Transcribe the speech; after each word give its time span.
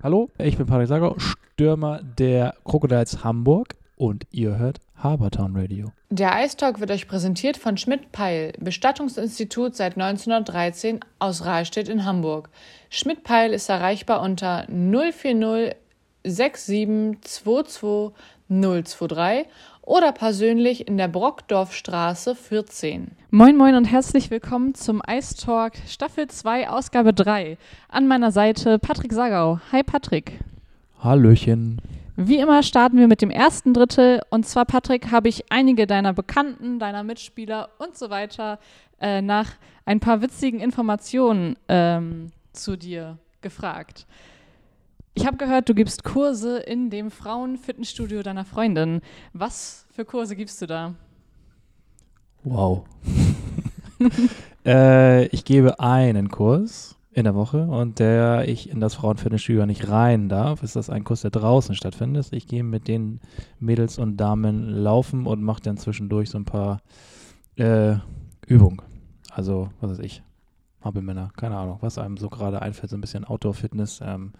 Hallo, 0.00 0.30
ich 0.38 0.56
bin 0.56 0.66
Patrick 0.66 0.86
Sager, 0.86 1.16
Stürmer 1.18 2.00
der 2.02 2.54
Crocodiles 2.62 3.24
Hamburg 3.24 3.74
und 3.96 4.28
ihr 4.30 4.56
hört 4.56 4.78
Habertown 4.96 5.56
Radio. 5.56 5.90
Der 6.08 6.36
Eistalk 6.36 6.78
wird 6.78 6.92
euch 6.92 7.08
präsentiert 7.08 7.56
von 7.56 7.76
Schmidt-Peil, 7.76 8.52
Bestattungsinstitut 8.60 9.74
seit 9.74 9.94
1913 9.96 11.00
aus 11.18 11.44
Rahlstedt 11.44 11.88
in 11.88 12.04
Hamburg. 12.04 12.48
Schmidt-Peil 12.90 13.52
ist 13.52 13.68
erreichbar 13.68 14.22
unter 14.22 14.68
040 14.68 15.74
6722 16.22 18.14
023 18.48 19.46
oder 19.88 20.12
persönlich 20.12 20.86
in 20.86 20.98
der 20.98 21.08
Brockdorfstraße 21.08 22.34
14. 22.34 23.12
Moin 23.30 23.56
Moin 23.56 23.74
und 23.74 23.86
herzlich 23.86 24.30
willkommen 24.30 24.74
zum 24.74 25.00
Ice 25.10 25.34
Talk 25.34 25.72
Staffel 25.86 26.28
2 26.28 26.68
Ausgabe 26.68 27.14
3. 27.14 27.56
An 27.88 28.06
meiner 28.06 28.30
Seite 28.30 28.78
Patrick 28.78 29.14
Sagau. 29.14 29.60
Hi 29.72 29.82
Patrick. 29.82 30.40
Hallöchen. 31.02 31.80
Wie 32.16 32.36
immer 32.36 32.62
starten 32.62 32.98
wir 32.98 33.08
mit 33.08 33.22
dem 33.22 33.30
ersten 33.30 33.72
Drittel 33.72 34.20
und 34.28 34.46
zwar 34.46 34.66
Patrick 34.66 35.10
habe 35.10 35.30
ich 35.30 35.50
einige 35.50 35.86
deiner 35.86 36.12
Bekannten, 36.12 36.78
deiner 36.78 37.02
Mitspieler 37.02 37.70
und 37.78 37.96
so 37.96 38.10
weiter 38.10 38.58
äh, 39.00 39.22
nach 39.22 39.52
ein 39.86 40.00
paar 40.00 40.20
witzigen 40.20 40.60
Informationen 40.60 41.56
ähm, 41.68 42.30
zu 42.52 42.76
dir 42.76 43.16
gefragt. 43.40 44.06
Ich 45.14 45.26
habe 45.26 45.36
gehört, 45.36 45.68
du 45.68 45.74
gibst 45.74 46.04
Kurse 46.04 46.58
in 46.58 46.90
dem 46.90 47.10
Frauenfitnessstudio 47.10 48.22
deiner 48.22 48.44
Freundin. 48.44 49.00
Was 49.32 49.86
für 49.90 50.04
Kurse 50.04 50.36
gibst 50.36 50.62
du 50.62 50.66
da? 50.66 50.94
Wow. 52.44 52.84
äh, 54.64 55.26
ich 55.26 55.44
gebe 55.44 55.80
einen 55.80 56.28
Kurs 56.28 56.96
in 57.12 57.24
der 57.24 57.34
Woche 57.34 57.64
und 57.64 57.98
der 57.98 58.48
ich 58.48 58.70
in 58.70 58.78
das 58.78 58.94
Frauenfitnessstudio 58.94 59.66
nicht 59.66 59.88
rein 59.88 60.28
darf, 60.28 60.62
ist 60.62 60.76
das 60.76 60.88
ein 60.88 61.02
Kurs, 61.02 61.22
der 61.22 61.32
draußen 61.32 61.74
stattfindet. 61.74 62.28
Ich 62.30 62.46
gehe 62.46 62.62
mit 62.62 62.86
den 62.86 63.20
Mädels 63.58 63.98
und 63.98 64.18
Damen 64.18 64.68
laufen 64.68 65.26
und 65.26 65.42
mache 65.42 65.62
dann 65.62 65.78
zwischendurch 65.78 66.30
so 66.30 66.38
ein 66.38 66.44
paar 66.44 66.80
äh, 67.56 67.96
Übungen. 68.46 68.80
Also, 69.32 69.70
was 69.80 69.90
weiß 69.90 69.98
ich, 69.98 70.22
Hampelmänner, 70.80 71.32
keine 71.36 71.56
Ahnung, 71.56 71.78
was 71.80 71.98
einem 71.98 72.16
so 72.16 72.28
gerade 72.28 72.62
einfällt, 72.62 72.90
so 72.90 72.96
ein 72.96 73.00
bisschen 73.00 73.24
Outdoor-Fitness. 73.24 74.00
Ähm, 74.04 74.32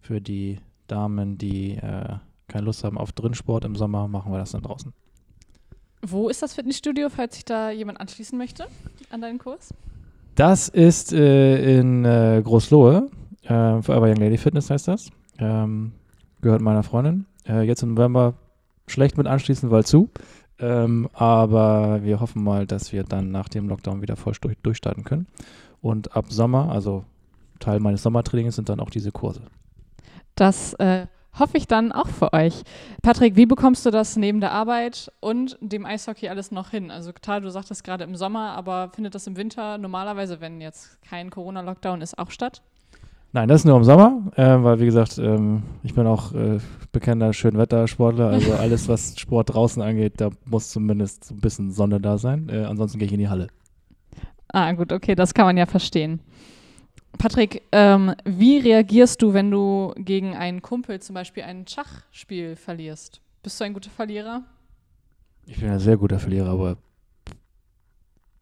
für 0.00 0.20
die 0.20 0.58
Damen, 0.86 1.38
die 1.38 1.76
äh, 1.76 2.16
keine 2.48 2.64
Lust 2.64 2.84
haben 2.84 2.98
auf 2.98 3.12
Drinsport 3.12 3.64
im 3.64 3.76
Sommer, 3.76 4.08
machen 4.08 4.32
wir 4.32 4.38
das 4.38 4.52
dann 4.52 4.62
draußen. 4.62 4.92
Wo 6.02 6.28
ist 6.28 6.42
das 6.42 6.54
Fitnessstudio, 6.54 7.08
falls 7.10 7.34
sich 7.34 7.44
da 7.44 7.70
jemand 7.70 8.00
anschließen 8.00 8.36
möchte 8.36 8.66
an 9.10 9.20
deinen 9.20 9.38
Kurs? 9.38 9.74
Das 10.34 10.68
ist 10.68 11.12
äh, 11.12 11.78
in 11.78 12.04
äh, 12.04 12.40
Großlohe. 12.42 13.10
Äh, 13.42 13.82
Forever 13.82 14.08
Young 14.08 14.16
Lady 14.16 14.38
Fitness 14.38 14.70
heißt 14.70 14.88
das. 14.88 15.10
Ähm, 15.38 15.92
gehört 16.40 16.62
meiner 16.62 16.82
Freundin. 16.82 17.26
Äh, 17.46 17.62
jetzt 17.62 17.82
im 17.82 17.94
November 17.94 18.34
schlecht 18.86 19.18
mit 19.18 19.26
anschließen, 19.26 19.70
weil 19.70 19.84
zu. 19.84 20.08
Ähm, 20.58 21.08
aber 21.12 22.02
wir 22.02 22.20
hoffen 22.20 22.42
mal, 22.42 22.66
dass 22.66 22.92
wir 22.92 23.04
dann 23.04 23.30
nach 23.30 23.48
dem 23.48 23.68
Lockdown 23.68 24.02
wieder 24.02 24.16
voll 24.16 24.34
durch, 24.40 24.56
durchstarten 24.62 25.04
können. 25.04 25.26
Und 25.80 26.16
ab 26.16 26.26
Sommer, 26.28 26.70
also 26.70 27.04
Teil 27.58 27.80
meines 27.80 28.02
Sommertrainings, 28.02 28.56
sind 28.56 28.68
dann 28.68 28.80
auch 28.80 28.90
diese 28.90 29.12
Kurse. 29.12 29.42
Das 30.34 30.74
äh, 30.74 31.06
hoffe 31.38 31.56
ich 31.56 31.66
dann 31.66 31.92
auch 31.92 32.08
für 32.08 32.32
euch. 32.32 32.62
Patrick, 33.02 33.36
wie 33.36 33.46
bekommst 33.46 33.86
du 33.86 33.90
das 33.90 34.16
neben 34.16 34.40
der 34.40 34.52
Arbeit 34.52 35.12
und 35.20 35.58
dem 35.60 35.86
Eishockey 35.86 36.28
alles 36.28 36.50
noch 36.50 36.70
hin? 36.70 36.90
Also 36.90 37.12
klar, 37.12 37.40
du 37.40 37.50
sagtest 37.50 37.84
gerade 37.84 38.04
im 38.04 38.16
Sommer, 38.16 38.52
aber 38.52 38.90
findet 38.94 39.14
das 39.14 39.26
im 39.26 39.36
Winter 39.36 39.78
normalerweise, 39.78 40.40
wenn 40.40 40.60
jetzt 40.60 41.00
kein 41.02 41.30
Corona-Lockdown 41.30 42.00
ist, 42.00 42.18
auch 42.18 42.30
statt? 42.30 42.62
Nein, 43.32 43.48
das 43.48 43.60
ist 43.60 43.64
nur 43.64 43.76
im 43.76 43.84
Sommer, 43.84 44.32
äh, 44.34 44.42
weil 44.42 44.80
wie 44.80 44.86
gesagt, 44.86 45.18
ähm, 45.18 45.62
ich 45.84 45.94
bin 45.94 46.04
auch 46.04 46.32
äh, 46.32 46.58
bekannter 46.90 47.32
Schönwettersportler. 47.32 48.28
Also 48.28 48.52
alles, 48.58 48.88
was 48.88 49.16
Sport 49.18 49.54
draußen 49.54 49.80
angeht, 49.80 50.14
da 50.16 50.30
muss 50.46 50.70
zumindest 50.70 51.30
ein 51.30 51.40
bisschen 51.40 51.70
Sonne 51.70 52.00
da 52.00 52.18
sein. 52.18 52.48
Äh, 52.48 52.64
ansonsten 52.64 52.98
gehe 52.98 53.06
ich 53.06 53.12
in 53.12 53.20
die 53.20 53.28
Halle. 53.28 53.46
Ah, 54.48 54.72
gut, 54.72 54.92
okay, 54.92 55.14
das 55.14 55.32
kann 55.32 55.46
man 55.46 55.56
ja 55.56 55.66
verstehen. 55.66 56.20
Patrick, 57.18 57.62
ähm, 57.72 58.14
wie 58.24 58.58
reagierst 58.58 59.20
du, 59.22 59.34
wenn 59.34 59.50
du 59.50 59.92
gegen 59.96 60.34
einen 60.36 60.62
Kumpel 60.62 61.00
zum 61.00 61.14
Beispiel 61.14 61.42
ein 61.42 61.66
Schachspiel 61.66 62.56
verlierst? 62.56 63.20
Bist 63.42 63.60
du 63.60 63.64
ein 63.64 63.74
guter 63.74 63.90
Verlierer? 63.90 64.42
Ich 65.46 65.58
bin 65.58 65.70
ein 65.70 65.78
sehr 65.78 65.96
guter 65.96 66.18
Verlierer, 66.18 66.50
aber 66.50 66.76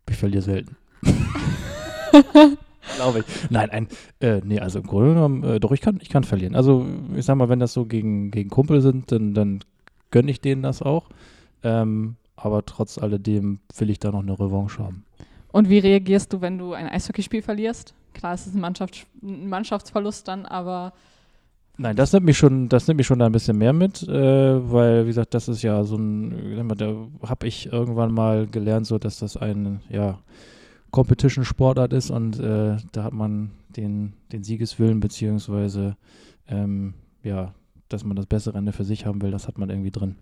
ich 0.08 0.16
verliere 0.16 0.42
selten. 0.42 0.76
Glaube 2.96 3.20
ich. 3.20 3.50
Nein, 3.50 3.70
ein, 3.70 3.88
äh, 4.20 4.40
nee, 4.44 4.60
also 4.60 4.80
im 4.80 4.86
Grunde 4.86 5.14
genommen, 5.14 5.44
äh, 5.44 5.60
doch, 5.60 5.72
ich 5.72 5.80
kann, 5.80 5.98
ich 6.00 6.08
kann 6.08 6.24
verlieren. 6.24 6.54
Also, 6.54 6.86
ich 7.14 7.24
sag 7.24 7.36
mal, 7.36 7.48
wenn 7.48 7.60
das 7.60 7.72
so 7.72 7.84
gegen, 7.84 8.30
gegen 8.30 8.50
Kumpel 8.50 8.80
sind, 8.80 9.12
dann, 9.12 9.34
dann 9.34 9.60
gönne 10.10 10.30
ich 10.30 10.40
denen 10.40 10.62
das 10.62 10.82
auch. 10.82 11.08
Ähm, 11.62 12.16
aber 12.36 12.64
trotz 12.64 12.98
alledem 12.98 13.60
will 13.76 13.90
ich 13.90 13.98
da 13.98 14.10
noch 14.10 14.22
eine 14.22 14.38
Revanche 14.38 14.82
haben. 14.82 15.04
Und 15.50 15.68
wie 15.68 15.78
reagierst 15.78 16.32
du, 16.32 16.40
wenn 16.40 16.58
du 16.58 16.72
ein 16.72 16.88
Eishockeyspiel 16.88 17.42
verlierst? 17.42 17.94
Klar, 18.14 18.34
es 18.34 18.46
ist 18.46 18.54
ein, 18.54 18.60
Mannschafts 18.60 19.06
ein 19.22 19.48
Mannschaftsverlust 19.48 20.26
dann, 20.28 20.46
aber. 20.46 20.92
Nein, 21.76 21.94
das 21.94 22.12
nimmt 22.12 22.26
mich 22.26 22.36
schon, 22.36 22.68
das 22.68 22.88
nimmt 22.88 22.98
mich 22.98 23.06
schon 23.06 23.20
da 23.20 23.26
ein 23.26 23.32
bisschen 23.32 23.56
mehr 23.56 23.72
mit, 23.72 24.02
äh, 24.02 24.72
weil, 24.72 25.04
wie 25.04 25.08
gesagt, 25.08 25.34
das 25.34 25.48
ist 25.48 25.62
ja 25.62 25.84
so 25.84 25.96
ein, 25.96 26.68
da 26.76 27.28
habe 27.28 27.46
ich 27.46 27.72
irgendwann 27.72 28.12
mal 28.12 28.48
gelernt, 28.48 28.86
so 28.86 28.98
dass 28.98 29.20
das 29.20 29.36
ein, 29.36 29.80
ja, 29.88 30.18
Competition-Sportart 30.90 31.92
ist 31.92 32.10
und 32.10 32.40
äh, 32.40 32.78
da 32.92 33.04
hat 33.04 33.12
man 33.12 33.50
den, 33.68 34.14
den 34.32 34.42
Siegeswillen, 34.42 34.98
beziehungsweise, 34.98 35.96
ähm, 36.48 36.94
ja, 37.22 37.54
dass 37.88 38.04
man 38.04 38.16
das 38.16 38.26
bessere 38.26 38.58
Ende 38.58 38.72
für 38.72 38.84
sich 38.84 39.06
haben 39.06 39.22
will, 39.22 39.30
das 39.30 39.46
hat 39.46 39.58
man 39.58 39.70
irgendwie 39.70 39.90
drin. 39.90 40.16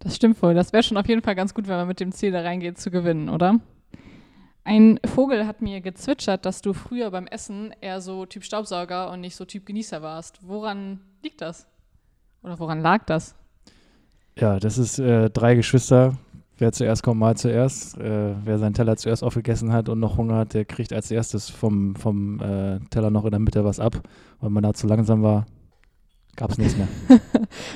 Das 0.00 0.16
stimmt 0.16 0.40
wohl. 0.42 0.54
Das 0.54 0.72
wäre 0.72 0.82
schon 0.82 0.96
auf 0.96 1.08
jeden 1.08 1.22
Fall 1.22 1.34
ganz 1.34 1.54
gut, 1.54 1.68
wenn 1.68 1.76
man 1.76 1.88
mit 1.88 2.00
dem 2.00 2.12
Ziel 2.12 2.30
da 2.30 2.40
reingeht, 2.40 2.78
zu 2.78 2.90
gewinnen, 2.90 3.28
oder? 3.28 3.60
Ein 4.66 4.98
Vogel 5.06 5.46
hat 5.46 5.62
mir 5.62 5.80
gezwitschert, 5.80 6.44
dass 6.44 6.60
du 6.60 6.72
früher 6.72 7.12
beim 7.12 7.28
Essen 7.28 7.72
eher 7.80 8.00
so 8.00 8.26
Typ 8.26 8.42
Staubsauger 8.42 9.12
und 9.12 9.20
nicht 9.20 9.36
so 9.36 9.44
Typ 9.44 9.64
Genießer 9.64 10.02
warst. 10.02 10.40
Woran 10.42 10.98
liegt 11.22 11.40
das? 11.40 11.68
Oder 12.42 12.58
woran 12.58 12.80
lag 12.80 13.04
das? 13.04 13.36
Ja, 14.36 14.58
das 14.58 14.76
ist 14.76 14.98
äh, 14.98 15.30
drei 15.30 15.54
Geschwister. 15.54 16.18
Wer 16.58 16.72
zuerst 16.72 17.04
kommt, 17.04 17.20
mal 17.20 17.36
zuerst. 17.36 17.96
Äh, 17.96 18.34
wer 18.44 18.58
seinen 18.58 18.74
Teller 18.74 18.96
zuerst 18.96 19.22
aufgegessen 19.22 19.72
hat 19.72 19.88
und 19.88 20.00
noch 20.00 20.16
Hunger 20.16 20.38
hat, 20.38 20.54
der 20.54 20.64
kriegt 20.64 20.92
als 20.92 21.12
erstes 21.12 21.48
vom, 21.48 21.94
vom 21.94 22.40
äh, 22.40 22.80
Teller 22.90 23.10
noch 23.10 23.24
in 23.24 23.30
der 23.30 23.38
Mitte 23.38 23.64
was 23.64 23.78
ab. 23.78 24.02
Weil 24.40 24.50
man 24.50 24.64
da 24.64 24.74
zu 24.74 24.88
langsam 24.88 25.22
war, 25.22 25.46
gab 26.34 26.50
es 26.50 26.58
nichts 26.58 26.76
mehr. 26.76 26.88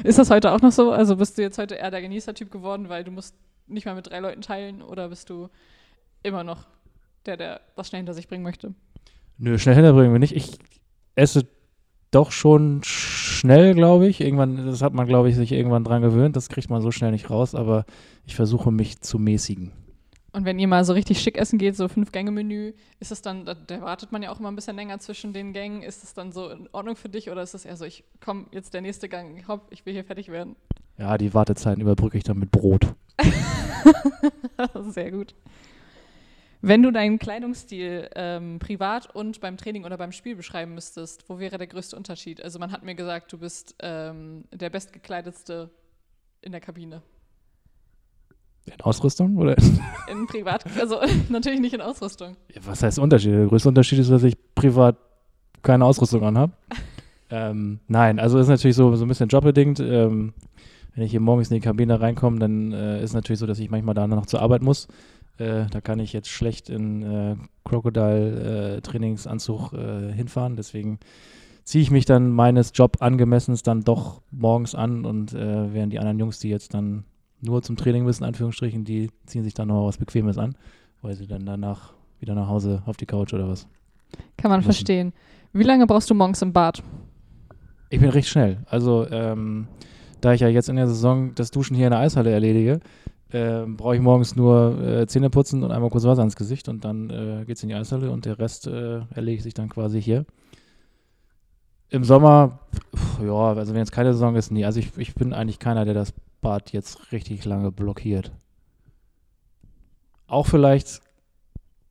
ist 0.03 0.19
das 0.19 0.29
heute 0.29 0.50
auch 0.50 0.61
noch 0.61 0.73
so? 0.73 0.91
Also 0.91 1.15
bist 1.15 1.39
du 1.39 1.43
jetzt 1.43 1.59
heute 1.59 1.77
eher 1.77 1.93
der 1.93 2.03
Genießer-Typ 2.03 2.50
geworden, 2.50 2.89
weil 2.89 3.05
du 3.05 3.12
musst 3.12 3.37
nicht 3.69 3.87
mal 3.87 3.95
mit 3.95 4.11
drei 4.11 4.19
Leuten 4.19 4.41
teilen 4.41 4.83
oder 4.83 5.09
bist 5.09 5.31
du 5.31 5.50
immer 6.25 6.43
noch 6.43 6.67
der, 7.26 7.36
der 7.36 7.60
was 7.76 7.88
schnell 7.88 8.00
hinter 8.00 8.14
sich 8.14 8.28
bringen 8.28 8.42
möchte. 8.42 8.75
Nö, 9.38 9.58
schnell 9.58 9.75
hinterbringen 9.75 10.12
wir 10.12 10.19
nicht. 10.19 10.36
Ich 10.36 10.58
esse 11.14 11.47
doch 12.10 12.32
schon 12.32 12.81
schnell, 12.84 13.75
glaube 13.75 14.08
ich. 14.08 14.20
Irgendwann, 14.20 14.66
das 14.66 14.82
hat 14.82 14.92
man, 14.92 15.06
glaube 15.06 15.31
ich, 15.31 15.36
sich 15.36 15.53
irgendwann 15.53 15.84
dran 15.84 16.03
gewöhnt. 16.03 16.36
Das 16.36 16.48
kriegt 16.48 16.70
man 16.70 16.82
so 16.82 16.91
schnell 16.91 17.12
nicht 17.12 17.31
raus, 17.31 17.54
aber 17.54 17.84
ich 18.26 18.36
versuche 18.36 18.70
mich 18.70 19.00
zu 19.00 19.19
mäßigen. 19.19 19.72
Und 20.32 20.44
wenn 20.44 20.58
ihr 20.60 20.69
mal 20.69 20.84
so 20.84 20.92
richtig 20.92 21.20
schick 21.20 21.36
essen 21.36 21.58
geht, 21.58 21.76
so 21.76 21.88
Fünf-Gänge-Menü, 21.88 22.72
ist 23.00 23.10
das 23.10 23.20
dann, 23.20 23.44
da, 23.44 23.54
da, 23.54 23.81
wartet 23.81 24.12
man 24.12 24.22
ja 24.22 24.31
auch 24.31 24.38
immer 24.38 24.50
ein 24.50 24.54
bisschen 24.54 24.76
länger 24.76 25.00
zwischen 25.00 25.32
den 25.32 25.52
Gängen. 25.52 25.82
Ist 25.82 26.04
das 26.04 26.14
dann 26.14 26.31
so 26.31 26.50
in 26.50 26.69
Ordnung 26.70 26.94
für 26.94 27.08
dich 27.08 27.31
oder 27.31 27.42
ist 27.42 27.54
das 27.54 27.64
eher 27.64 27.76
so, 27.76 27.84
ich 27.84 28.04
komme 28.20 28.47
jetzt 28.52 28.72
der 28.72 28.81
nächste 28.81 29.08
Gang, 29.08 29.47
hopp, 29.48 29.66
ich 29.70 29.84
will 29.87 29.92
hier 29.92 30.04
fertig 30.04 30.28
werden? 30.28 30.54
Ja, 30.98 31.19
die 31.19 31.34
Wartezeiten 31.34 31.81
überbrücke 31.81 32.16
ich 32.16 32.25
dann 32.25 32.38
mit 32.38 32.52
Brot. 32.52 32.94
Sehr 34.91 35.10
gut. 35.10 35.34
Wenn 36.62 36.82
du 36.82 36.91
deinen 36.91 37.19
Kleidungsstil 37.19 38.10
ähm, 38.15 38.59
privat 38.59 39.15
und 39.15 39.41
beim 39.41 39.56
Training 39.56 39.84
oder 39.84 39.97
beim 39.97 40.12
Spiel 40.12 40.37
beschreiben 40.37 40.75
müsstest, 40.75 41.28
wo 41.28 41.38
wäre 41.38 41.56
der 41.56 41.66
größte 41.66 41.97
Unterschied? 41.97 42.43
Also 42.43 42.58
man 42.58 42.70
hat 42.70 42.85
mir 42.85 42.94
gesagt, 42.94 43.32
du 43.32 43.38
bist 43.38 43.76
ähm, 43.81 44.44
der 44.52 44.69
bestgekleidetste 44.69 45.70
in 46.43 46.52
der 46.52 46.61
Kabine. 46.61 47.00
In 48.67 48.81
Ausrüstung 48.82 49.38
oder? 49.38 49.56
In 50.11 50.26
Privat, 50.26 50.64
also 50.79 51.00
natürlich 51.31 51.61
nicht 51.61 51.73
in 51.73 51.81
Ausrüstung. 51.81 52.37
Ja, 52.55 52.61
was 52.67 52.82
heißt 52.82 52.99
Unterschied? 52.99 53.32
Der 53.32 53.46
größte 53.46 53.69
Unterschied 53.69 53.99
ist, 53.99 54.11
dass 54.11 54.23
ich 54.23 54.37
privat 54.55 54.96
keine 55.62 55.85
Ausrüstung 55.87 56.23
anhabe. 56.25 56.52
ähm, 57.31 57.81
nein, 57.88 58.19
also 58.19 58.38
ist 58.38 58.49
natürlich 58.49 58.76
so, 58.76 58.94
so 58.96 59.06
ein 59.06 59.08
bisschen 59.08 59.29
jobbedingt. 59.29 59.81
Ähm, 59.81 60.35
wenn 60.94 61.05
ich 61.05 61.12
hier 61.12 61.20
morgens 61.20 61.50
in 61.50 61.55
die 61.55 61.61
Kabine 61.61 62.00
reinkomme, 62.00 62.38
dann 62.38 62.73
äh, 62.73 62.99
ist 62.99 63.11
es 63.11 63.14
natürlich 63.14 63.38
so, 63.38 63.46
dass 63.46 63.58
ich 63.58 63.70
manchmal 63.70 63.94
da 63.94 64.06
noch 64.06 64.26
zur 64.26 64.43
Arbeit 64.43 64.62
muss. 64.62 64.88
Äh, 65.40 65.66
da 65.70 65.81
kann 65.81 65.98
ich 65.98 66.12
jetzt 66.12 66.28
schlecht 66.28 66.69
in 66.69 67.02
äh, 67.02 67.34
Crocodile-Trainingsanzug 67.64 69.72
äh, 69.72 70.12
hinfahren. 70.12 70.56
Deswegen 70.56 71.00
ziehe 71.64 71.82
ich 71.82 71.90
mich 71.90 72.04
dann 72.04 72.31
meines 72.31 72.72
Job 72.75 72.98
angemessens 73.00 73.62
dann 73.62 73.81
doch 73.82 74.20
morgens 74.31 74.75
an 74.75 75.06
und 75.06 75.32
äh, 75.32 75.72
während 75.72 75.94
die 75.94 75.98
anderen 75.98 76.19
Jungs, 76.19 76.40
die 76.40 76.50
jetzt 76.50 76.75
dann 76.75 77.04
nur 77.40 77.62
zum 77.62 77.76
Training 77.76 78.04
müssen, 78.04 78.25
Anführungsstrichen, 78.25 78.84
die 78.84 79.08
ziehen 79.25 79.44
sich 79.44 79.54
dann 79.54 79.69
noch 79.69 79.87
was 79.87 79.96
Bequemes 79.96 80.37
an, 80.37 80.54
weil 81.00 81.14
sie 81.14 81.26
dann 81.26 81.46
danach 81.46 81.94
wieder 82.19 82.34
nach 82.34 82.48
Hause 82.48 82.82
auf 82.84 82.98
die 82.98 83.06
Couch 83.06 83.32
oder 83.32 83.48
was. 83.48 83.66
Kann 84.37 84.50
man 84.50 84.58
müssen. 84.58 84.66
verstehen. 84.66 85.14
Wie 85.54 85.62
lange 85.62 85.87
brauchst 85.87 86.10
du 86.10 86.14
morgens 86.14 86.42
im 86.42 86.52
Bad? 86.52 86.82
Ich 87.88 87.98
bin 87.98 88.10
recht 88.10 88.28
schnell. 88.28 88.58
Also, 88.66 89.06
ähm, 89.10 89.69
da 90.20 90.34
ich 90.34 90.42
ja 90.42 90.48
jetzt 90.48 90.69
in 90.69 90.76
der 90.76 90.87
Saison 90.87 91.34
das 91.34 91.50
Duschen 91.50 91.75
hier 91.75 91.87
in 91.87 91.92
der 91.92 92.00
Eishalle 92.00 92.31
erledige, 92.31 92.81
äh, 93.32 93.65
brauche 93.67 93.97
ich 93.97 94.00
morgens 94.00 94.37
nur 94.37 94.81
äh, 94.81 95.06
Zähne 95.06 95.31
putzen 95.31 95.62
und 95.62 95.71
einmal 95.71 95.91
kurz 95.91 96.05
Wasser 96.05 96.23
ins 96.23 96.37
Gesicht 96.37 96.69
und 96.69 96.85
dann 96.85 97.11
äh, 97.11 97.50
es 97.50 97.62
in 97.62 97.69
die 97.69 97.75
Eishalle 97.75 98.11
und 98.11 98.25
der 98.25 98.38
Rest 98.38 98.67
äh, 98.67 99.00
erledigt 99.15 99.44
sich 99.44 99.55
dann 99.55 99.69
quasi 99.69 100.00
hier. 100.00 100.25
Im 101.88 102.05
Sommer, 102.05 102.61
pf, 102.94 103.23
ja, 103.25 103.53
also 103.55 103.73
wenn 103.73 103.81
jetzt 103.81 103.93
keine 103.93 104.12
Saison 104.12 104.37
ist, 104.37 104.50
nie. 104.50 104.65
Also 104.65 104.81
ich, 104.81 104.97
ich 104.97 105.15
bin 105.15 105.32
eigentlich 105.32 105.59
keiner, 105.59 105.85
der 105.85 105.94
das 105.94 106.12
Bad 106.41 106.73
jetzt 106.73 107.12
richtig 107.12 107.44
lange 107.44 107.73
blockiert. 107.73 108.32
Auch 110.26 110.47
vielleicht 110.47 111.00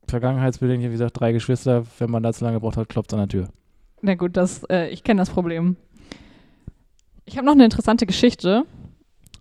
vergangenheitsbedingt, 0.08 0.82
wie 0.82 0.88
gesagt, 0.88 1.20
drei 1.20 1.32
Geschwister, 1.32 1.84
wenn 1.98 2.10
man 2.10 2.22
da 2.22 2.32
zu 2.32 2.44
lange 2.44 2.56
gebraucht 2.56 2.76
hat, 2.76 2.88
klopft 2.88 3.12
an 3.12 3.20
der 3.20 3.28
Tür. 3.28 3.48
Na 4.02 4.14
gut, 4.14 4.36
das, 4.36 4.64
äh, 4.64 4.88
ich 4.88 5.04
kenne 5.04 5.20
das 5.20 5.30
Problem. 5.30 5.76
Ich 7.24 7.36
habe 7.36 7.46
noch 7.46 7.52
eine 7.52 7.64
interessante 7.64 8.06
Geschichte. 8.06 8.64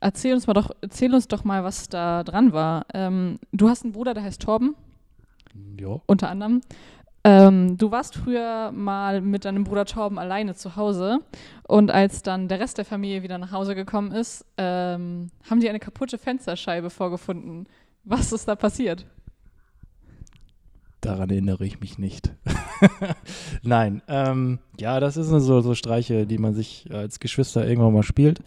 Erzähl 0.01 0.33
uns, 0.33 0.47
mal 0.47 0.53
doch, 0.53 0.71
erzähl 0.81 1.13
uns 1.13 1.27
doch 1.27 1.43
mal, 1.43 1.63
was 1.63 1.89
da 1.89 2.23
dran 2.23 2.53
war. 2.53 2.85
Ähm, 2.93 3.39
du 3.51 3.69
hast 3.69 3.83
einen 3.83 3.93
Bruder, 3.93 4.13
der 4.13 4.23
heißt 4.23 4.41
Torben, 4.41 4.75
Ja. 5.77 5.99
unter 6.05 6.29
anderem. 6.29 6.61
Ähm, 7.25 7.77
du 7.77 7.91
warst 7.91 8.15
früher 8.15 8.71
mal 8.71 9.19
mit 9.19 9.43
deinem 9.43 9.65
Bruder 9.65 9.83
Torben 9.85 10.17
alleine 10.17 10.55
zu 10.55 10.77
Hause 10.77 11.19
und 11.67 11.91
als 11.91 12.23
dann 12.23 12.47
der 12.47 12.61
Rest 12.61 12.77
der 12.77 12.85
Familie 12.85 13.23
wieder 13.23 13.37
nach 13.37 13.51
Hause 13.51 13.75
gekommen 13.75 14.13
ist, 14.13 14.45
ähm, 14.57 15.27
haben 15.49 15.59
die 15.59 15.67
eine 15.67 15.79
kaputte 15.79 16.17
Fensterscheibe 16.17 16.89
vorgefunden. 16.89 17.67
Was 18.05 18.31
ist 18.31 18.47
da 18.47 18.55
passiert? 18.55 19.05
Daran 21.01 21.29
erinnere 21.29 21.65
ich 21.65 21.79
mich 21.79 21.97
nicht. 21.97 22.35
Nein, 23.63 24.01
ähm, 24.07 24.59
ja, 24.79 24.99
das 24.99 25.13
sind 25.13 25.39
so, 25.39 25.61
so 25.61 25.73
Streiche, 25.73 26.27
die 26.27 26.37
man 26.37 26.53
sich 26.53 26.89
als 26.91 27.19
Geschwister 27.19 27.67
irgendwann 27.67 27.93
mal 27.93 28.03
spielt. 28.03 28.39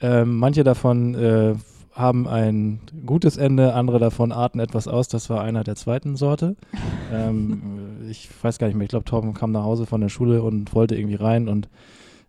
Ähm, 0.00 0.36
manche 0.36 0.64
davon 0.64 1.14
äh, 1.14 1.54
haben 1.92 2.28
ein 2.28 2.80
gutes 3.06 3.36
Ende, 3.36 3.74
andere 3.74 3.98
davon 3.98 4.32
arten 4.32 4.58
etwas 4.58 4.88
aus. 4.88 5.08
Das 5.08 5.30
war 5.30 5.42
einer 5.42 5.64
der 5.64 5.76
zweiten 5.76 6.16
Sorte. 6.16 6.56
ähm, 7.12 7.62
ich 8.10 8.28
weiß 8.42 8.58
gar 8.58 8.66
nicht 8.66 8.76
mehr, 8.76 8.84
ich 8.84 8.90
glaube, 8.90 9.04
Torben 9.04 9.32
kam 9.32 9.52
nach 9.52 9.64
Hause 9.64 9.86
von 9.86 10.00
der 10.00 10.08
Schule 10.08 10.42
und 10.42 10.74
wollte 10.74 10.96
irgendwie 10.96 11.14
rein 11.14 11.48
und 11.48 11.68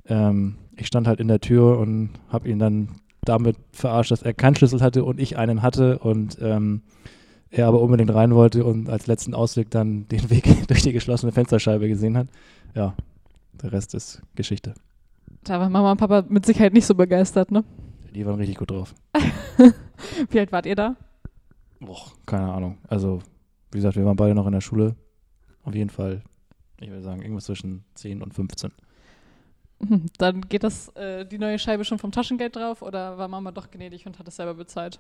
ähm, 0.08 0.56
ich 0.78 0.88
stand 0.88 1.08
halt 1.08 1.20
in 1.20 1.28
der 1.28 1.42
Tür 1.42 1.80
und 1.80 2.12
habe 2.30 2.48
ihn 2.48 2.60
dann 2.60 2.90
damit 3.26 3.58
verarscht, 3.72 4.12
dass 4.12 4.22
er 4.22 4.34
keinen 4.34 4.56
Schlüssel 4.56 4.82
hatte 4.82 5.04
und 5.04 5.20
ich 5.20 5.38
einen 5.38 5.62
hatte 5.62 6.00
und 6.00 6.38
ähm, 6.42 6.82
er 7.58 7.68
aber 7.68 7.82
unbedingt 7.82 8.14
rein 8.14 8.36
wollte 8.36 8.66
und 8.66 8.90
als 8.90 9.08
letzten 9.08 9.34
Ausweg 9.34 9.70
dann 9.72 10.08
den 10.10 10.30
Weg 10.30 10.68
durch 10.68 10.82
die 10.84 10.92
geschlossene 10.94 11.32
Fensterscheibe 11.32 11.88
gesehen 11.88 12.18
hat. 12.18 12.28
Ja, 12.74 12.96
der 13.62 13.72
Rest 13.72 13.94
ist 13.94 14.22
Geschichte. 14.36 14.74
Da 15.44 15.60
war 15.60 15.70
Mama 15.70 15.92
und 15.92 15.98
Papa 15.98 16.26
mit 16.28 16.46
Sicherheit 16.46 16.74
nicht 16.74 16.86
so 16.86 16.96
begeistert, 16.96 17.52
ne? 17.52 17.64
Die 18.14 18.26
waren 18.26 18.36
richtig 18.36 18.58
gut 18.58 18.72
drauf. 18.72 18.94
Wie 20.30 20.40
alt 20.40 20.52
wart 20.52 20.66
ihr 20.66 20.76
da? 20.76 20.96
Boah, 21.80 22.12
keine 22.26 22.52
Ahnung. 22.52 22.78
Also, 22.88 23.20
wie 23.72 23.78
gesagt, 23.78 23.96
wir 23.96 24.06
waren 24.06 24.16
beide 24.16 24.34
noch 24.34 24.48
in 24.48 24.54
der 24.54 24.62
Schule. 24.62 24.96
Auf 25.64 25.76
jeden 25.76 25.90
Fall, 25.90 26.24
ich 26.80 26.90
würde 26.90 27.02
sagen, 27.04 27.22
irgendwas 27.22 27.46
zwischen 27.46 27.84
10 27.96 28.22
und 28.22 28.34
15. 28.34 28.72
Hm, 29.86 30.06
Dann 30.18 30.42
geht 30.42 30.64
das, 30.64 30.90
äh, 30.96 31.26
die 31.26 31.38
neue 31.38 31.60
Scheibe 31.60 31.84
schon 31.84 32.00
vom 32.00 32.12
Taschengeld 32.12 32.56
drauf 32.56 32.82
oder 32.82 33.18
war 33.18 33.28
Mama 33.28 33.52
doch 33.52 33.70
gnädig 33.70 34.06
und 34.06 34.18
hat 34.20 34.28
es 34.28 34.38
selber 34.38 34.54
bezahlt? 34.54 35.00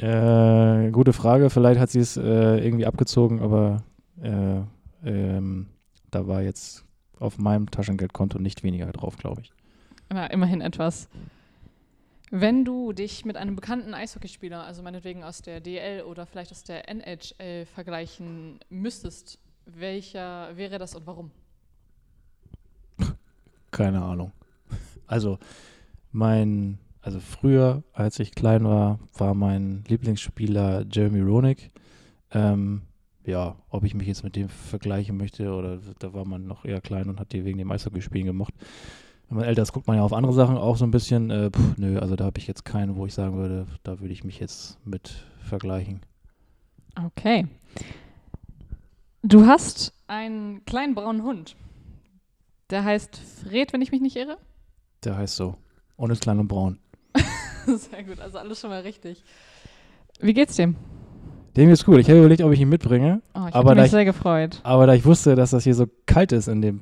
Äh, 0.00 0.90
gute 0.92 1.12
Frage. 1.12 1.50
Vielleicht 1.50 1.78
hat 1.78 1.90
sie 1.90 2.00
es 2.00 2.16
äh, 2.16 2.22
irgendwie 2.22 2.86
abgezogen, 2.86 3.40
aber 3.40 3.82
äh, 4.22 4.60
ähm, 5.04 5.66
da 6.10 6.26
war 6.26 6.42
jetzt 6.42 6.84
auf 7.18 7.38
meinem 7.38 7.70
Taschengeldkonto 7.70 8.38
nicht 8.38 8.62
weniger 8.62 8.90
drauf, 8.92 9.18
glaube 9.18 9.42
ich. 9.42 9.52
Na, 10.08 10.26
immerhin 10.26 10.62
etwas. 10.62 11.08
Wenn 12.30 12.64
du 12.64 12.92
dich 12.92 13.24
mit 13.24 13.36
einem 13.36 13.56
bekannten 13.56 13.92
Eishockeyspieler, 13.92 14.64
also 14.64 14.82
meinetwegen 14.82 15.22
aus 15.22 15.42
der 15.42 15.60
DL 15.60 16.02
oder 16.04 16.24
vielleicht 16.26 16.52
aus 16.52 16.62
der 16.62 16.88
NHL 16.88 17.66
vergleichen 17.66 18.60
müsstest, 18.70 19.38
welcher 19.66 20.56
wäre 20.56 20.78
das 20.78 20.94
und 20.94 21.06
warum? 21.06 21.30
Keine 23.70 24.02
Ahnung. 24.02 24.32
Also 25.06 25.38
mein, 26.12 26.78
also 27.02 27.18
früher, 27.20 27.82
als 27.92 28.18
ich 28.18 28.32
klein 28.32 28.64
war, 28.64 28.98
war 29.16 29.34
mein 29.34 29.84
Lieblingsspieler 29.88 30.84
Jeremy 30.90 31.20
Roenick. 31.20 31.70
Ähm, 32.32 32.82
ja, 33.24 33.56
ob 33.68 33.84
ich 33.84 33.94
mich 33.94 34.06
jetzt 34.06 34.24
mit 34.24 34.36
dem 34.36 34.48
vergleichen 34.48 35.16
möchte 35.16 35.52
oder 35.52 35.78
da 35.98 36.12
war 36.12 36.24
man 36.24 36.46
noch 36.46 36.64
eher 36.64 36.80
klein 36.80 37.08
und 37.08 37.20
hat 37.20 37.32
die 37.32 37.44
wegen 37.44 37.58
dem 37.58 37.70
Eishockeyspielen 37.70 38.26
gemacht. 38.26 38.54
Wenn 39.28 39.38
man 39.38 39.46
älter 39.46 39.62
ist, 39.62 39.72
guckt 39.72 39.86
man 39.86 39.96
ja 39.96 40.02
auf 40.02 40.12
andere 40.12 40.32
Sachen 40.32 40.56
auch 40.56 40.76
so 40.76 40.84
ein 40.84 40.90
bisschen. 40.90 41.30
Äh, 41.30 41.50
pff, 41.50 41.78
nö, 41.78 41.98
also 41.98 42.16
da 42.16 42.24
habe 42.24 42.38
ich 42.38 42.46
jetzt 42.46 42.64
keinen, 42.64 42.96
wo 42.96 43.06
ich 43.06 43.14
sagen 43.14 43.36
würde, 43.36 43.66
da 43.82 44.00
würde 44.00 44.12
ich 44.12 44.24
mich 44.24 44.40
jetzt 44.40 44.84
mit 44.84 45.24
vergleichen. 45.38 46.00
Okay. 47.06 47.46
Du 49.22 49.46
hast 49.46 49.94
einen 50.06 50.64
kleinen 50.64 50.94
braunen 50.94 51.22
Hund. 51.22 51.54
Der 52.70 52.84
heißt 52.84 53.16
Fred, 53.16 53.72
wenn 53.72 53.82
ich 53.82 53.92
mich 53.92 54.00
nicht 54.00 54.16
irre. 54.16 54.38
Der 55.04 55.16
heißt 55.16 55.36
so. 55.36 55.56
Und 55.96 56.10
ist 56.10 56.22
klein 56.22 56.38
und 56.38 56.48
braun. 56.48 56.78
Sehr 57.76 58.02
gut, 58.04 58.20
also 58.20 58.38
alles 58.38 58.60
schon 58.60 58.70
mal 58.70 58.80
richtig. 58.82 59.22
Wie 60.20 60.34
geht's 60.34 60.56
dem? 60.56 60.76
Dem 61.56 61.70
ist 61.70 61.86
cool. 61.88 61.98
Ich 61.98 62.08
habe 62.08 62.18
überlegt, 62.20 62.42
ob 62.42 62.52
ich 62.52 62.60
ihn 62.60 62.68
mitbringe. 62.68 63.22
Oh, 63.34 63.46
ich 63.48 63.54
Aber 63.54 63.70
habe 63.70 63.74
da 63.74 63.74
mich 63.76 63.84
ich- 63.86 63.90
sehr 63.90 64.04
gefreut. 64.04 64.60
Aber 64.62 64.86
da 64.86 64.94
ich 64.94 65.04
wusste, 65.04 65.34
dass 65.34 65.50
das 65.50 65.64
hier 65.64 65.74
so 65.74 65.86
kalt 66.06 66.32
ist 66.32 66.46
in 66.48 66.62
dem 66.62 66.80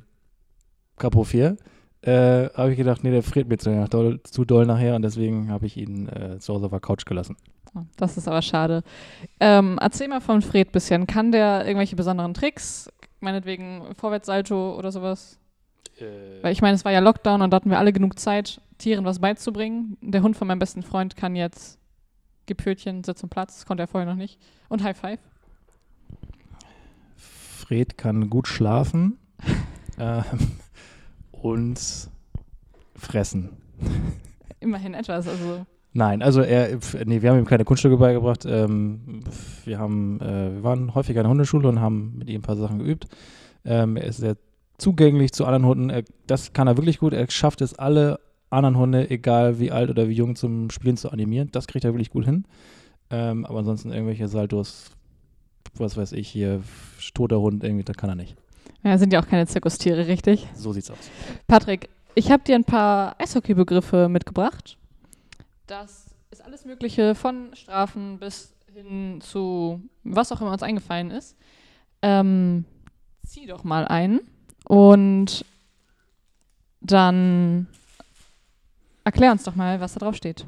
Capo 0.99 1.25
4, 1.25 1.57
äh, 2.03 2.49
habe 2.55 2.71
ich 2.73 2.77
gedacht, 2.77 3.03
nee, 3.03 3.11
der 3.11 3.23
friert 3.23 3.49
mir 3.49 3.59
zu 3.59 3.71
doll, 3.89 4.21
zu 4.25 4.45
doll 4.45 4.67
nachher 4.67 4.95
und 4.95 5.03
deswegen 5.03 5.51
habe 5.51 5.67
ich 5.67 5.77
ihn 5.77 6.09
äh, 6.09 6.39
zu 6.39 6.55
Hause 6.55 6.67
auf 6.67 6.71
der 6.71 6.81
Couch 6.81 7.07
gelassen. 7.07 7.37
Oh, 7.75 7.81
Das 7.97 8.17
ist 8.17 8.29
aber 8.29 8.43
schade. 8.43 8.83
Ähm, 9.41 9.79
erzähl 9.81 10.09
mal 10.09 10.21
von 10.21 10.43
Fred 10.43 10.71
bisschen. 10.73 11.07
Kann 11.07 11.33
der 11.33 11.65
irgendwelche 11.67 11.97
besonderen 11.97 12.35
Tricks? 12.35 12.91
Meinetwegen 13.21 13.95
Vorwärtssalto 13.97 14.77
oder 14.79 14.93
sowas? 14.93 15.39
Weil 16.43 16.53
ich 16.53 16.63
meine, 16.63 16.77
es 16.77 16.85
war 16.85 16.93
ja 16.93 17.01
Lockdown 17.01 17.43
und 17.43 17.51
da 17.51 17.57
hatten 17.57 17.71
wir 17.71 17.79
alle 17.79 17.93
genug 17.93 18.19
Zeit, 18.21 18.61
Tieren 18.79 19.05
was 19.05 19.19
beizubringen. 19.19 19.97
Der 20.01 20.23
Hund 20.23 20.37
von 20.37 20.49
meinem 20.49 20.59
besten 20.59 20.83
Freund 20.83 21.17
kann 21.17 21.37
jetzt 21.37 21.79
Gepfötchen, 22.47 23.05
Sitz 23.05 23.23
und 23.23 23.29
Platz. 23.29 23.57
Das 23.57 23.67
konnte 23.67 23.83
er 23.83 23.89
vorher 23.89 24.09
noch 24.09 24.17
nicht. 24.17 24.41
Und 24.69 24.83
High 24.83 24.97
Five. 24.97 25.21
Fred 27.17 27.99
kann 27.99 28.31
gut 28.31 28.49
schlafen 28.49 29.19
ähm, 29.99 30.25
und 31.33 32.09
fressen. 32.95 33.51
Immerhin 34.61 34.95
etwas. 34.95 35.29
Also 35.29 35.67
Nein, 35.93 36.23
also 36.23 36.43
er, 36.43 36.79
nee, 37.07 37.23
wir 37.23 37.31
haben 37.31 37.39
ihm 37.39 37.45
keine 37.45 37.65
Kunststücke 37.65 37.97
beigebracht. 37.97 38.45
Ähm, 38.47 39.21
wir 39.65 39.79
haben, 39.79 40.21
äh, 40.21 40.55
wir 40.55 40.63
waren 40.63 40.95
häufiger 40.95 41.21
in 41.21 41.25
der 41.25 41.31
Hundeschule 41.31 41.69
und 41.69 41.81
haben 41.81 42.19
mit 42.19 42.29
ihm 42.29 42.41
ein 42.41 42.43
paar 42.43 42.57
Sachen 42.57 42.79
geübt. 42.79 43.07
Ähm, 43.65 43.97
er 43.97 44.05
ist 44.05 44.19
sehr 44.19 44.37
zugänglich 44.77 45.33
zu 45.33 45.45
anderen 45.45 45.67
Hunden. 45.67 45.91
Er, 45.91 46.05
das 46.27 46.53
kann 46.53 46.69
er 46.69 46.77
wirklich 46.77 46.99
gut. 46.99 47.13
Er 47.13 47.29
schafft 47.31 47.63
es, 47.63 47.75
alle 47.75 48.21
anderen 48.51 48.77
Hunde, 48.77 49.11
egal 49.11 49.59
wie 49.59 49.71
alt 49.71 49.91
oder 49.91 50.09
wie 50.09 50.15
jung, 50.15 50.37
zum 50.37 50.71
Spielen 50.71 50.97
zu 50.97 51.11
animieren. 51.11 51.51
Das 51.53 51.67
kriegt 51.67 51.85
er 51.85 51.93
wirklich 51.93 52.11
gut 52.11 52.25
hin. 52.25 52.45
Ähm, 53.11 53.45
aber 53.45 53.61
ansonsten 53.61 53.93
irgendwelche 53.93 54.29
Saltos, 54.29 54.91
was 55.75 55.97
weiß 55.97 56.13
ich 56.13 56.29
hier, 56.29 56.63
toter 57.15 57.41
Hund, 57.41 57.65
irgendwie, 57.65 57.85
das 57.85 57.97
kann 57.97 58.11
er 58.11 58.17
nicht. 58.17 58.37
ja, 58.83 58.99
sind 58.99 59.13
ja 59.13 59.21
auch 59.21 59.27
keine 59.27 59.47
Zirkustiere, 59.47 60.07
richtig? 60.07 60.47
So 60.55 60.73
sieht's 60.73 60.91
aus. 60.91 60.99
Patrick, 61.47 61.89
ich 62.15 62.31
habe 62.31 62.43
dir 62.45 62.55
ein 62.55 62.65
paar 62.65 63.15
Eishockeybegriffe 63.21 64.09
mitgebracht. 64.09 64.77
Das 65.67 66.15
ist 66.31 66.45
alles 66.45 66.65
Mögliche 66.65 67.15
von 67.15 67.51
Strafen 67.55 68.19
bis 68.19 68.55
hin 68.75 69.21
zu 69.21 69.81
was 70.05 70.33
auch 70.33 70.41
immer 70.41 70.53
uns 70.53 70.63
eingefallen 70.63 71.11
ist. 71.11 71.37
Ähm, 72.03 72.65
zieh 73.25 73.47
doch 73.47 73.65
mal 73.65 73.87
ein 73.87 74.21
und 74.65 75.45
dann 76.81 77.67
erklär 79.09 79.33
uns 79.33 79.43
doch 79.45 79.57
mal, 79.57 79.81
was 79.81 79.95
da 79.95 80.01
drauf 80.01 80.17
steht. 80.17 80.45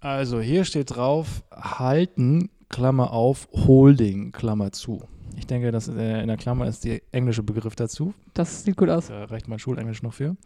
Also 0.00 0.40
hier 0.40 0.64
steht 0.64 0.96
drauf, 0.96 1.42
halten, 1.52 2.48
Klammer 2.70 3.12
auf, 3.12 3.48
holding, 3.52 4.32
Klammer 4.32 4.72
zu. 4.72 5.02
Ich 5.36 5.46
denke, 5.46 5.70
das 5.70 5.88
äh, 5.88 6.22
in 6.22 6.28
der 6.28 6.38
Klammer 6.38 6.66
ist 6.66 6.84
der 6.86 7.02
englische 7.12 7.42
Begriff 7.42 7.76
dazu. 7.76 8.14
Das 8.32 8.64
sieht 8.64 8.78
gut 8.78 8.88
aus. 8.88 9.08
Da 9.08 9.24
reicht 9.24 9.48
mein 9.48 9.58
Schulenglisch 9.58 10.02
noch 10.02 10.14
für. 10.14 10.36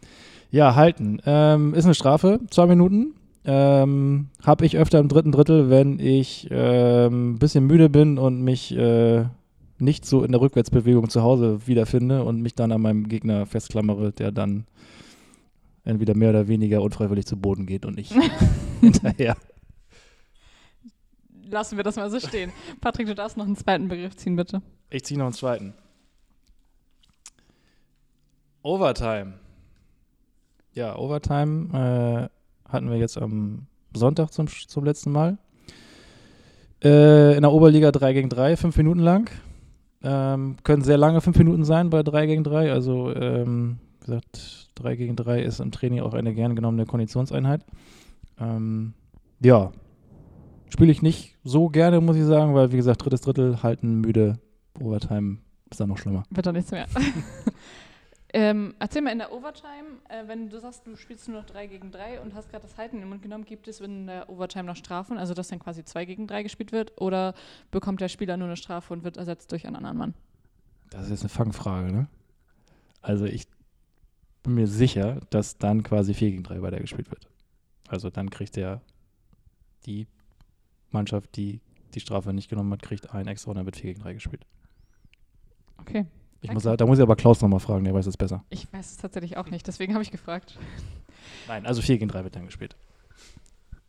Ja, 0.49 0.75
halten. 0.75 1.21
Ähm, 1.25 1.73
ist 1.73 1.85
eine 1.85 1.95
Strafe, 1.95 2.41
zwei 2.49 2.65
Minuten. 2.65 3.13
Ähm, 3.45 4.27
Habe 4.43 4.65
ich 4.65 4.77
öfter 4.77 4.99
im 4.99 5.07
dritten 5.07 5.31
Drittel, 5.31 5.69
wenn 5.69 5.97
ich 5.97 6.51
ein 6.51 7.39
bisschen 7.39 7.65
müde 7.65 7.89
bin 7.89 8.17
und 8.17 8.41
mich 8.41 8.75
äh, 8.75 9.23
nicht 9.79 10.05
so 10.05 10.23
in 10.23 10.33
der 10.33 10.41
Rückwärtsbewegung 10.41 11.09
zu 11.09 11.23
Hause 11.23 11.65
wiederfinde 11.65 12.23
und 12.23 12.41
mich 12.41 12.53
dann 12.53 12.73
an 12.73 12.81
meinem 12.81 13.07
Gegner 13.07 13.45
festklammere, 13.45 14.11
der 14.11 14.31
dann 14.31 14.65
entweder 15.83 16.15
mehr 16.15 16.29
oder 16.29 16.47
weniger 16.47 16.81
unfreiwillig 16.81 17.25
zu 17.25 17.37
Boden 17.37 17.65
geht 17.65 17.85
und 17.85 17.99
ich 17.99 18.13
hinterher. 18.81 19.35
Lassen 21.49 21.77
wir 21.77 21.83
das 21.83 21.97
mal 21.97 22.09
so 22.09 22.19
stehen. 22.19 22.51
Patrick, 22.79 23.07
du 23.07 23.15
darfst 23.15 23.37
noch 23.37 23.45
einen 23.45 23.57
zweiten 23.57 23.87
Begriff 23.87 24.15
ziehen, 24.15 24.35
bitte. 24.35 24.61
Ich 24.89 25.03
ziehe 25.03 25.17
noch 25.17 25.25
einen 25.25 25.33
zweiten. 25.33 25.73
Overtime. 28.63 29.33
Ja, 30.73 30.95
Overtime 30.95 32.29
äh, 32.69 32.71
hatten 32.71 32.89
wir 32.89 32.97
jetzt 32.97 33.17
am 33.17 33.67
Sonntag 33.93 34.31
zum, 34.31 34.47
zum 34.47 34.85
letzten 34.85 35.11
Mal. 35.11 35.37
Äh, 36.83 37.35
in 37.35 37.41
der 37.41 37.51
Oberliga 37.51 37.91
3 37.91 38.13
gegen 38.13 38.29
3, 38.29 38.55
fünf 38.55 38.77
Minuten 38.77 39.01
lang. 39.01 39.29
Ähm, 40.03 40.55
können 40.63 40.83
sehr 40.83 40.97
lange 40.97 41.21
fünf 41.21 41.37
Minuten 41.37 41.63
sein 41.63 41.89
bei 41.89 42.01
3 42.01 42.25
gegen 42.25 42.43
3. 42.43 42.71
Also, 42.71 43.13
ähm, 43.13 43.79
gesagt, 44.11 44.69
3 44.75 44.95
gegen 44.95 45.15
3 45.15 45.41
ist 45.41 45.59
im 45.59 45.71
Training 45.71 46.01
auch 46.01 46.13
eine 46.13 46.33
gern 46.33 46.55
genommene 46.55 46.85
Konditionseinheit. 46.85 47.65
Ähm, 48.39 48.93
ja, 49.39 49.71
spiele 50.69 50.91
ich 50.91 51.01
nicht 51.01 51.37
so 51.43 51.69
gerne, 51.69 52.01
muss 52.01 52.15
ich 52.15 52.23
sagen, 52.23 52.53
weil, 52.53 52.71
wie 52.71 52.77
gesagt, 52.77 53.03
drittes 53.03 53.21
Drittel 53.21 53.63
halten 53.63 54.01
müde. 54.01 54.39
Overtime 54.79 55.37
ist 55.69 55.79
dann 55.79 55.89
noch 55.89 55.97
schlimmer. 55.97 56.23
Wird 56.29 56.45
doch 56.45 56.51
nichts 56.51 56.71
mehr. 56.71 56.85
ähm, 58.33 58.73
erzähl 58.79 59.01
mal 59.01 59.11
in 59.11 59.19
der 59.19 59.31
Overtime, 59.31 59.99
äh, 60.09 60.27
wenn 60.27 60.49
du 60.49 60.59
sagst, 60.59 60.85
du 60.87 60.95
spielst 60.95 61.27
nur 61.27 61.41
noch 61.41 61.45
3 61.45 61.67
gegen 61.67 61.91
3 61.91 62.21
und 62.21 62.33
hast 62.35 62.49
gerade 62.49 62.63
das 62.63 62.77
Halten 62.77 63.01
im 63.01 63.09
Mund 63.09 63.21
genommen, 63.21 63.45
gibt 63.45 63.67
es 63.67 63.79
in 63.79 64.07
der 64.07 64.29
Overtime 64.29 64.65
noch 64.65 64.75
Strafen, 64.75 65.17
also 65.17 65.33
dass 65.33 65.49
dann 65.49 65.59
quasi 65.59 65.83
2 65.83 66.05
gegen 66.05 66.27
3 66.27 66.43
gespielt 66.43 66.71
wird, 66.71 66.99
oder 66.99 67.33
bekommt 67.69 68.01
der 68.01 68.09
Spieler 68.09 68.37
nur 68.37 68.47
eine 68.47 68.57
Strafe 68.57 68.93
und 68.93 69.03
wird 69.03 69.17
ersetzt 69.17 69.51
durch 69.51 69.65
einen 69.65 69.75
anderen 69.75 69.97
Mann? 69.97 70.13
Das 70.89 71.03
ist 71.03 71.09
jetzt 71.09 71.21
eine 71.21 71.29
Fangfrage, 71.29 71.91
ne? 71.91 72.07
Also 73.01 73.25
ich 73.25 73.47
bin 74.43 74.55
mir 74.55 74.67
sicher, 74.67 75.19
dass 75.29 75.57
dann 75.57 75.83
quasi 75.83 76.13
4 76.13 76.31
gegen 76.31 76.43
3 76.43 76.61
weitergespielt 76.61 77.09
wird. 77.11 77.27
Also 77.87 78.09
dann 78.09 78.29
kriegt 78.29 78.55
der 78.55 78.81
die 79.85 80.07
Mannschaft, 80.91 81.35
die 81.35 81.59
die 81.93 81.99
Strafe 81.99 82.33
nicht 82.33 82.49
genommen 82.49 82.71
hat, 82.71 82.81
kriegt 82.81 83.13
ein 83.13 83.27
extra 83.27 83.51
und 83.51 83.57
dann 83.57 83.65
wird 83.65 83.75
4 83.75 83.93
gegen 83.93 84.01
3 84.01 84.13
gespielt. 84.13 84.45
Okay. 85.77 86.05
Ich 86.41 86.47
Danke. 86.47 86.67
muss, 86.67 86.77
da 86.77 86.85
muss 86.85 86.97
ich 86.97 87.03
aber 87.03 87.15
Klaus 87.15 87.41
nochmal 87.41 87.59
fragen, 87.59 87.83
der 87.83 87.93
weiß 87.93 88.07
es 88.07 88.17
besser. 88.17 88.43
Ich 88.49 88.71
weiß 88.73 88.91
es 88.91 88.97
tatsächlich 88.97 89.37
auch 89.37 89.49
nicht, 89.49 89.67
deswegen 89.67 89.93
habe 89.93 90.01
ich 90.03 90.09
gefragt. 90.09 90.57
Nein, 91.47 91.65
also 91.65 91.81
4 91.81 91.99
gegen 91.99 92.09
3 92.09 92.23
wird 92.23 92.35
dann 92.35 92.45
gespielt. 92.45 92.75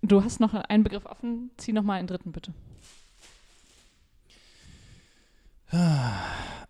Du 0.03 0.23
hast 0.23 0.41
noch 0.41 0.53
einen 0.53 0.83
Begriff 0.83 1.07
offen, 1.07 1.51
zieh 1.57 1.73
noch 1.73 1.85
mal 1.85 1.95
einen 1.95 2.09
dritten 2.09 2.33
bitte. 2.33 2.53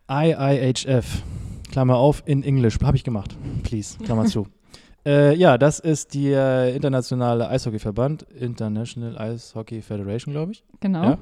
IIHF, 0.09 1.23
Klammer 1.73 1.97
auf, 1.97 2.23
in 2.27 2.43
English, 2.43 2.79
habe 2.83 2.97
ich 2.97 3.03
gemacht, 3.03 3.37
please, 3.65 3.99
Klammer 3.99 4.27
zu. 4.27 4.47
Äh, 5.05 5.35
ja, 5.35 5.59
das 5.59 5.81
ist 5.81 6.15
der 6.15 6.73
internationale 6.77 7.49
Eishockeyverband, 7.49 8.23
International 8.23 9.35
Ice 9.35 9.53
Hockey 9.57 9.83
Federation, 9.83 10.33
glaube 10.33 10.53
ich. 10.53 10.65
Genau. 10.79 11.03
Ja. 11.03 11.19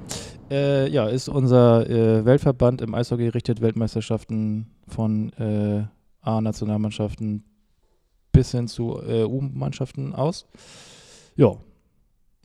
Äh, 0.51 0.91
ja, 0.91 1.09
ist 1.09 1.31
unser 1.31 1.89
äh, 1.89 2.23
Weltverband 2.27 2.83
im 2.83 2.95
Eishockey, 2.95 3.29
richtet 3.29 3.63
Weltmeisterschaften 3.63 4.67
von 4.87 5.33
äh, 5.39 5.85
A-Nationalmannschaften 6.21 7.43
bis 8.33 8.51
hin 8.51 8.69
zu 8.69 9.01
äh, 9.01 9.25
U-Mannschaften 9.25 10.15
aus. 10.15 10.47
Ja, 11.37 11.57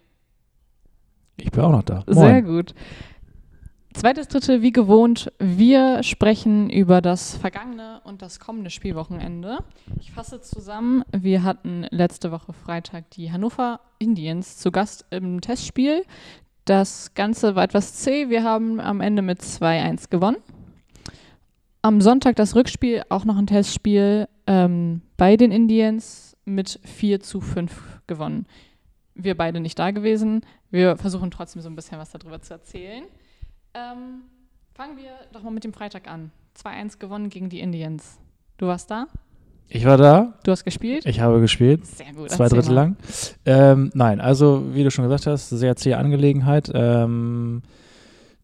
Ich 1.36 1.50
bin 1.50 1.64
auch 1.64 1.72
noch 1.72 1.82
da. 1.82 2.04
Sehr 2.06 2.42
Moin. 2.42 2.44
gut. 2.44 2.75
Zweites 3.96 4.28
Drittel, 4.28 4.60
wie 4.60 4.72
gewohnt, 4.72 5.32
wir 5.38 6.02
sprechen 6.02 6.68
über 6.68 7.00
das 7.00 7.34
vergangene 7.38 8.02
und 8.04 8.20
das 8.20 8.38
kommende 8.38 8.68
Spielwochenende. 8.68 9.60
Ich 9.98 10.12
fasse 10.12 10.42
zusammen, 10.42 11.02
wir 11.12 11.44
hatten 11.44 11.86
letzte 11.90 12.30
Woche 12.30 12.52
Freitag 12.52 13.08
die 13.12 13.32
Hannover 13.32 13.80
Indians 13.98 14.58
zu 14.58 14.70
Gast 14.70 15.06
im 15.08 15.40
Testspiel. 15.40 16.04
Das 16.66 17.14
Ganze 17.14 17.56
war 17.56 17.64
etwas 17.64 17.94
zäh, 17.94 18.28
wir 18.28 18.44
haben 18.44 18.80
am 18.80 19.00
Ende 19.00 19.22
mit 19.22 19.40
2-1 19.40 20.10
gewonnen. 20.10 20.36
Am 21.80 22.02
Sonntag 22.02 22.36
das 22.36 22.54
Rückspiel, 22.54 23.02
auch 23.08 23.24
noch 23.24 23.38
ein 23.38 23.46
Testspiel 23.46 24.28
ähm, 24.46 25.00
bei 25.16 25.38
den 25.38 25.50
Indians 25.50 26.36
mit 26.44 26.80
4 26.84 27.20
zu 27.20 27.40
5 27.40 28.02
gewonnen. 28.06 28.44
Wir 29.14 29.34
beide 29.34 29.58
nicht 29.58 29.78
da 29.78 29.90
gewesen. 29.90 30.42
Wir 30.70 30.98
versuchen 30.98 31.30
trotzdem 31.30 31.62
so 31.62 31.70
ein 31.70 31.76
bisschen 31.76 31.98
was 31.98 32.10
darüber 32.10 32.42
zu 32.42 32.52
erzählen. 32.52 33.04
Ähm, 33.76 34.23
fangen 34.75 34.97
wir 34.97 35.11
doch 35.33 35.42
mal 35.42 35.50
mit 35.50 35.64
dem 35.64 35.75
Freitag 35.75 36.09
an. 36.09 36.30
2-1 36.59 36.99
gewonnen 36.99 37.28
gegen 37.28 37.50
die 37.50 37.61
Indians. 37.61 38.18
Du 38.56 38.66
warst 38.66 38.90
da? 38.90 39.06
Ich 39.68 39.85
war 39.85 39.99
da. 39.99 40.35
Du 40.45 40.52
hast 40.52 40.64
gespielt? 40.64 41.04
Ich 41.04 41.21
habe 41.21 41.40
gespielt. 41.40 41.85
Sehr 41.85 42.12
gut. 42.14 42.30
Zwei 42.30 42.49
Drittel 42.49 42.73
lang. 42.73 42.97
Ähm, 43.45 43.90
nein, 43.95 44.21
also 44.21 44.75
wie 44.75 44.83
du 44.83 44.90
schon 44.90 45.04
gesagt 45.04 45.26
hast, 45.26 45.50
sehr 45.50 45.76
zähe 45.76 45.99
Angelegenheit. 45.99 46.71
Ähm, 46.73 47.62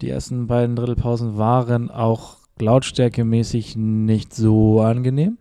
die 0.02 0.10
ersten 0.10 0.48
beiden 0.48 0.76
Drittelpausen 0.76 1.38
waren 1.38 1.90
auch 1.90 2.38
lautstärkemäßig 2.60 3.76
nicht 3.76 4.34
so 4.34 4.80
angenehm, 4.80 5.38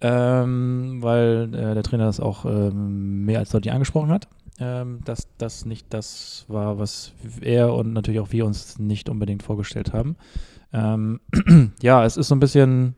ähm, 0.00 0.98
weil 1.00 1.54
äh, 1.54 1.74
der 1.74 1.82
Trainer 1.82 2.06
das 2.06 2.20
auch 2.20 2.44
ähm, 2.44 3.24
mehr 3.24 3.38
als 3.38 3.50
deutlich 3.50 3.72
angesprochen 3.72 4.10
hat, 4.10 4.28
ähm, 4.58 5.00
dass 5.04 5.28
das 5.38 5.64
nicht 5.64 5.92
das 5.92 6.44
war, 6.48 6.78
was 6.78 7.12
er 7.40 7.74
und 7.74 7.92
natürlich 7.92 8.20
auch 8.20 8.32
wir 8.32 8.46
uns 8.46 8.78
nicht 8.78 9.08
unbedingt 9.08 9.42
vorgestellt 9.42 9.92
haben. 9.92 10.16
Ähm, 10.72 11.20
ja, 11.82 12.04
es 12.04 12.16
ist 12.16 12.28
so 12.28 12.34
ein 12.34 12.40
bisschen 12.40 12.94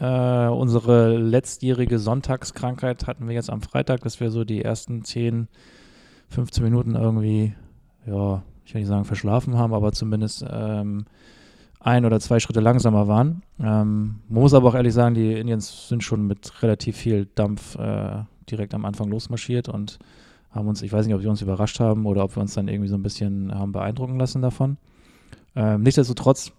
äh, 0.00 0.48
unsere 0.48 1.16
letztjährige 1.16 1.98
Sonntagskrankheit 1.98 3.06
hatten 3.06 3.28
wir 3.28 3.34
jetzt 3.34 3.50
am 3.50 3.62
Freitag, 3.62 4.00
dass 4.00 4.20
wir 4.20 4.30
so 4.30 4.44
die 4.44 4.62
ersten 4.62 5.04
10, 5.04 5.48
15 6.28 6.64
Minuten 6.64 6.94
irgendwie, 6.94 7.54
ja, 8.06 8.42
ich 8.64 8.74
will 8.74 8.80
nicht 8.80 8.88
sagen 8.88 9.04
verschlafen 9.04 9.58
haben, 9.58 9.74
aber 9.74 9.92
zumindest 9.92 10.44
ähm, 10.48 11.04
ein 11.80 12.04
oder 12.04 12.20
zwei 12.20 12.38
Schritte 12.40 12.60
langsamer 12.60 13.08
waren. 13.08 13.42
Ähm, 13.58 14.20
man 14.28 14.42
muss 14.42 14.54
aber 14.54 14.68
auch 14.68 14.74
ehrlich 14.74 14.94
sagen, 14.94 15.14
die 15.14 15.32
Indians 15.32 15.88
sind 15.88 16.04
schon 16.04 16.26
mit 16.26 16.62
relativ 16.62 16.96
viel 16.96 17.26
Dampf 17.34 17.76
äh, 17.76 18.22
direkt 18.50 18.74
am 18.74 18.84
Anfang 18.84 19.08
losmarschiert 19.08 19.68
und 19.68 19.98
haben 20.50 20.68
uns, 20.68 20.82
ich 20.82 20.92
weiß 20.92 21.06
nicht, 21.06 21.14
ob 21.14 21.22
wir 21.22 21.30
uns 21.30 21.42
überrascht 21.42 21.80
haben 21.80 22.06
oder 22.06 22.24
ob 22.24 22.36
wir 22.36 22.40
uns 22.42 22.54
dann 22.54 22.68
irgendwie 22.68 22.88
so 22.88 22.96
ein 22.96 23.02
bisschen 23.02 23.54
haben 23.54 23.72
beeindrucken 23.72 24.18
lassen 24.18 24.42
davon. 24.42 24.76
Ähm, 25.56 25.82
nichtsdestotrotz 25.82 26.52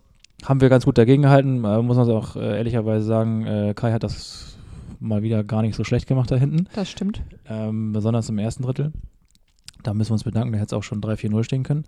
haben 0.45 0.59
wir 0.61 0.69
ganz 0.69 0.85
gut 0.85 0.97
dagegen 0.97 1.21
gehalten. 1.23 1.63
Äh, 1.65 1.81
muss 1.81 1.97
man 1.97 2.09
auch 2.09 2.35
äh, 2.35 2.57
ehrlicherweise 2.57 3.05
sagen, 3.05 3.45
äh, 3.45 3.73
Kai 3.75 3.91
hat 3.91 4.03
das 4.03 4.57
mal 4.99 5.21
wieder 5.23 5.43
gar 5.43 5.61
nicht 5.61 5.75
so 5.75 5.83
schlecht 5.83 6.07
gemacht 6.07 6.31
da 6.31 6.35
hinten, 6.35 6.67
Das 6.73 6.89
stimmt. 6.89 7.21
ähm, 7.47 7.91
besonders 7.91 8.29
im 8.29 8.37
ersten 8.37 8.63
Drittel. 8.63 8.91
Da 9.83 9.93
müssen 9.93 10.11
wir 10.11 10.13
uns 10.13 10.23
bedanken, 10.23 10.51
da 10.53 10.59
hätte 10.59 10.75
es 10.75 10.79
auch 10.79 10.83
schon 10.83 11.01
3-4-0 11.01 11.43
stehen 11.43 11.63
können. 11.63 11.85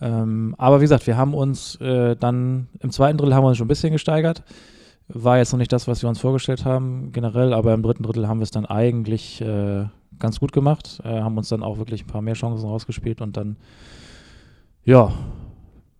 Ähm, 0.00 0.54
aber 0.58 0.80
wie 0.80 0.84
gesagt, 0.84 1.06
wir 1.06 1.16
haben 1.16 1.34
uns 1.34 1.76
äh, 1.76 2.16
dann 2.16 2.68
im 2.80 2.90
zweiten 2.90 3.18
Drittel 3.18 3.34
haben 3.34 3.44
wir 3.44 3.48
uns 3.48 3.58
schon 3.58 3.66
ein 3.66 3.68
bisschen 3.68 3.92
gesteigert. 3.92 4.42
War 5.08 5.38
jetzt 5.38 5.52
noch 5.52 5.58
nicht 5.58 5.72
das, 5.72 5.86
was 5.86 6.02
wir 6.02 6.08
uns 6.08 6.20
vorgestellt 6.20 6.64
haben, 6.64 7.12
generell, 7.12 7.52
aber 7.52 7.74
im 7.74 7.82
dritten 7.82 8.02
Drittel 8.02 8.26
haben 8.26 8.38
wir 8.38 8.44
es 8.44 8.50
dann 8.50 8.66
eigentlich 8.66 9.40
äh, 9.40 9.84
ganz 10.18 10.40
gut 10.40 10.52
gemacht, 10.52 11.00
äh, 11.04 11.20
haben 11.20 11.36
uns 11.36 11.48
dann 11.48 11.62
auch 11.62 11.78
wirklich 11.78 12.04
ein 12.04 12.06
paar 12.06 12.22
mehr 12.22 12.34
Chancen 12.34 12.66
rausgespielt 12.66 13.20
und 13.20 13.36
dann, 13.36 13.56
ja, 14.84 15.12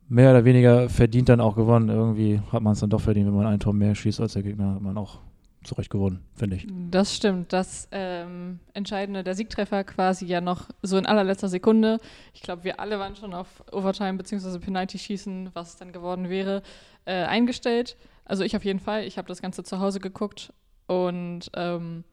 mehr 0.08 0.30
oder 0.30 0.44
weniger 0.44 0.88
verdient 0.88 1.28
dann 1.28 1.40
auch 1.40 1.56
gewonnen. 1.56 1.88
Irgendwie 1.88 2.40
hat 2.50 2.62
man 2.62 2.72
es 2.72 2.80
dann 2.80 2.90
doch 2.90 3.00
verdient, 3.00 3.26
wenn 3.26 3.34
man 3.34 3.46
ein 3.46 3.60
Tor 3.60 3.72
mehr 3.72 3.94
schießt 3.94 4.20
als 4.20 4.34
der 4.34 4.42
Gegner, 4.42 4.74
hat 4.74 4.82
man 4.82 4.96
auch 4.96 5.18
zu 5.64 5.74
Recht 5.74 5.90
gewonnen, 5.90 6.24
finde 6.34 6.56
ich. 6.56 6.66
Das 6.90 7.14
stimmt. 7.14 7.52
Das 7.52 7.88
ähm, 7.90 8.60
Entscheidende, 8.72 9.24
der 9.24 9.34
Siegtreffer 9.34 9.84
quasi 9.84 10.26
ja 10.26 10.40
noch 10.40 10.68
so 10.82 10.96
in 10.96 11.06
allerletzter 11.06 11.48
Sekunde. 11.48 11.98
Ich 12.32 12.42
glaube, 12.42 12.64
wir 12.64 12.80
alle 12.80 12.98
waren 12.98 13.16
schon 13.16 13.34
auf 13.34 13.48
Overtime 13.72 14.14
bzw. 14.14 14.58
Penalty-Schießen, 14.58 15.50
was 15.54 15.70
es 15.70 15.76
dann 15.76 15.92
geworden 15.92 16.28
wäre, 16.28 16.62
äh, 17.04 17.24
eingestellt. 17.24 17.96
Also 18.24 18.44
ich 18.44 18.56
auf 18.56 18.64
jeden 18.64 18.80
Fall. 18.80 19.04
Ich 19.04 19.18
habe 19.18 19.28
das 19.28 19.42
Ganze 19.42 19.64
zu 19.64 19.80
Hause 19.80 20.00
geguckt 20.00 20.52
und 20.86 21.50
ähm, 21.54 22.04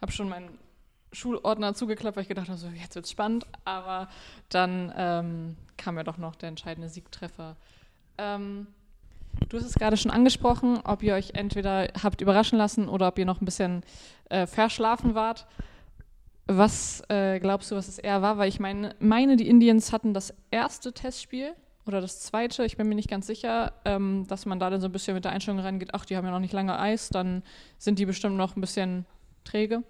habe 0.00 0.12
schon 0.12 0.28
mein 0.28 0.48
Schulordner 1.12 1.74
zugeklappt, 1.74 2.16
weil 2.16 2.22
ich 2.22 2.28
gedacht 2.28 2.48
habe, 2.48 2.58
so, 2.58 2.68
jetzt 2.68 2.94
wird's 2.94 3.10
spannend. 3.10 3.46
Aber 3.64 4.08
dann 4.48 4.92
ähm, 4.96 5.56
kam 5.76 5.96
ja 5.96 6.04
doch 6.04 6.18
noch 6.18 6.34
der 6.34 6.48
entscheidende 6.50 6.88
Siegtreffer. 6.88 7.56
Ähm, 8.18 8.66
du 9.48 9.56
hast 9.56 9.66
es 9.66 9.74
gerade 9.74 9.96
schon 9.96 10.10
angesprochen, 10.10 10.80
ob 10.84 11.02
ihr 11.02 11.14
euch 11.14 11.30
entweder 11.34 11.88
habt 12.02 12.20
überraschen 12.20 12.58
lassen 12.58 12.88
oder 12.88 13.08
ob 13.08 13.18
ihr 13.18 13.26
noch 13.26 13.40
ein 13.40 13.44
bisschen 13.44 13.82
äh, 14.28 14.46
verschlafen 14.46 15.14
wart. 15.14 15.46
Was 16.46 17.02
äh, 17.08 17.38
glaubst 17.40 17.70
du, 17.70 17.76
was 17.76 17.88
es 17.88 17.98
eher 17.98 18.22
war? 18.22 18.38
Weil 18.38 18.48
ich 18.48 18.58
meine, 18.58 18.94
meine, 19.00 19.36
die 19.36 19.48
Indians 19.48 19.92
hatten 19.92 20.14
das 20.14 20.34
erste 20.50 20.92
Testspiel 20.92 21.52
oder 21.86 22.00
das 22.00 22.20
zweite, 22.20 22.64
ich 22.64 22.76
bin 22.76 22.88
mir 22.88 22.94
nicht 22.94 23.10
ganz 23.10 23.26
sicher, 23.26 23.72
ähm, 23.84 24.26
dass 24.28 24.46
man 24.46 24.58
da 24.58 24.70
dann 24.70 24.80
so 24.80 24.88
ein 24.88 24.92
bisschen 24.92 25.14
mit 25.14 25.24
der 25.24 25.32
Einstellung 25.32 25.60
reingeht, 25.60 25.94
ach, 25.94 26.04
die 26.04 26.16
haben 26.16 26.24
ja 26.24 26.30
noch 26.30 26.38
nicht 26.38 26.52
lange 26.52 26.78
Eis, 26.78 27.08
dann 27.08 27.42
sind 27.78 27.98
die 27.98 28.06
bestimmt 28.06 28.36
noch 28.36 28.56
ein 28.56 28.60
bisschen 28.60 29.06
träge. 29.44 29.82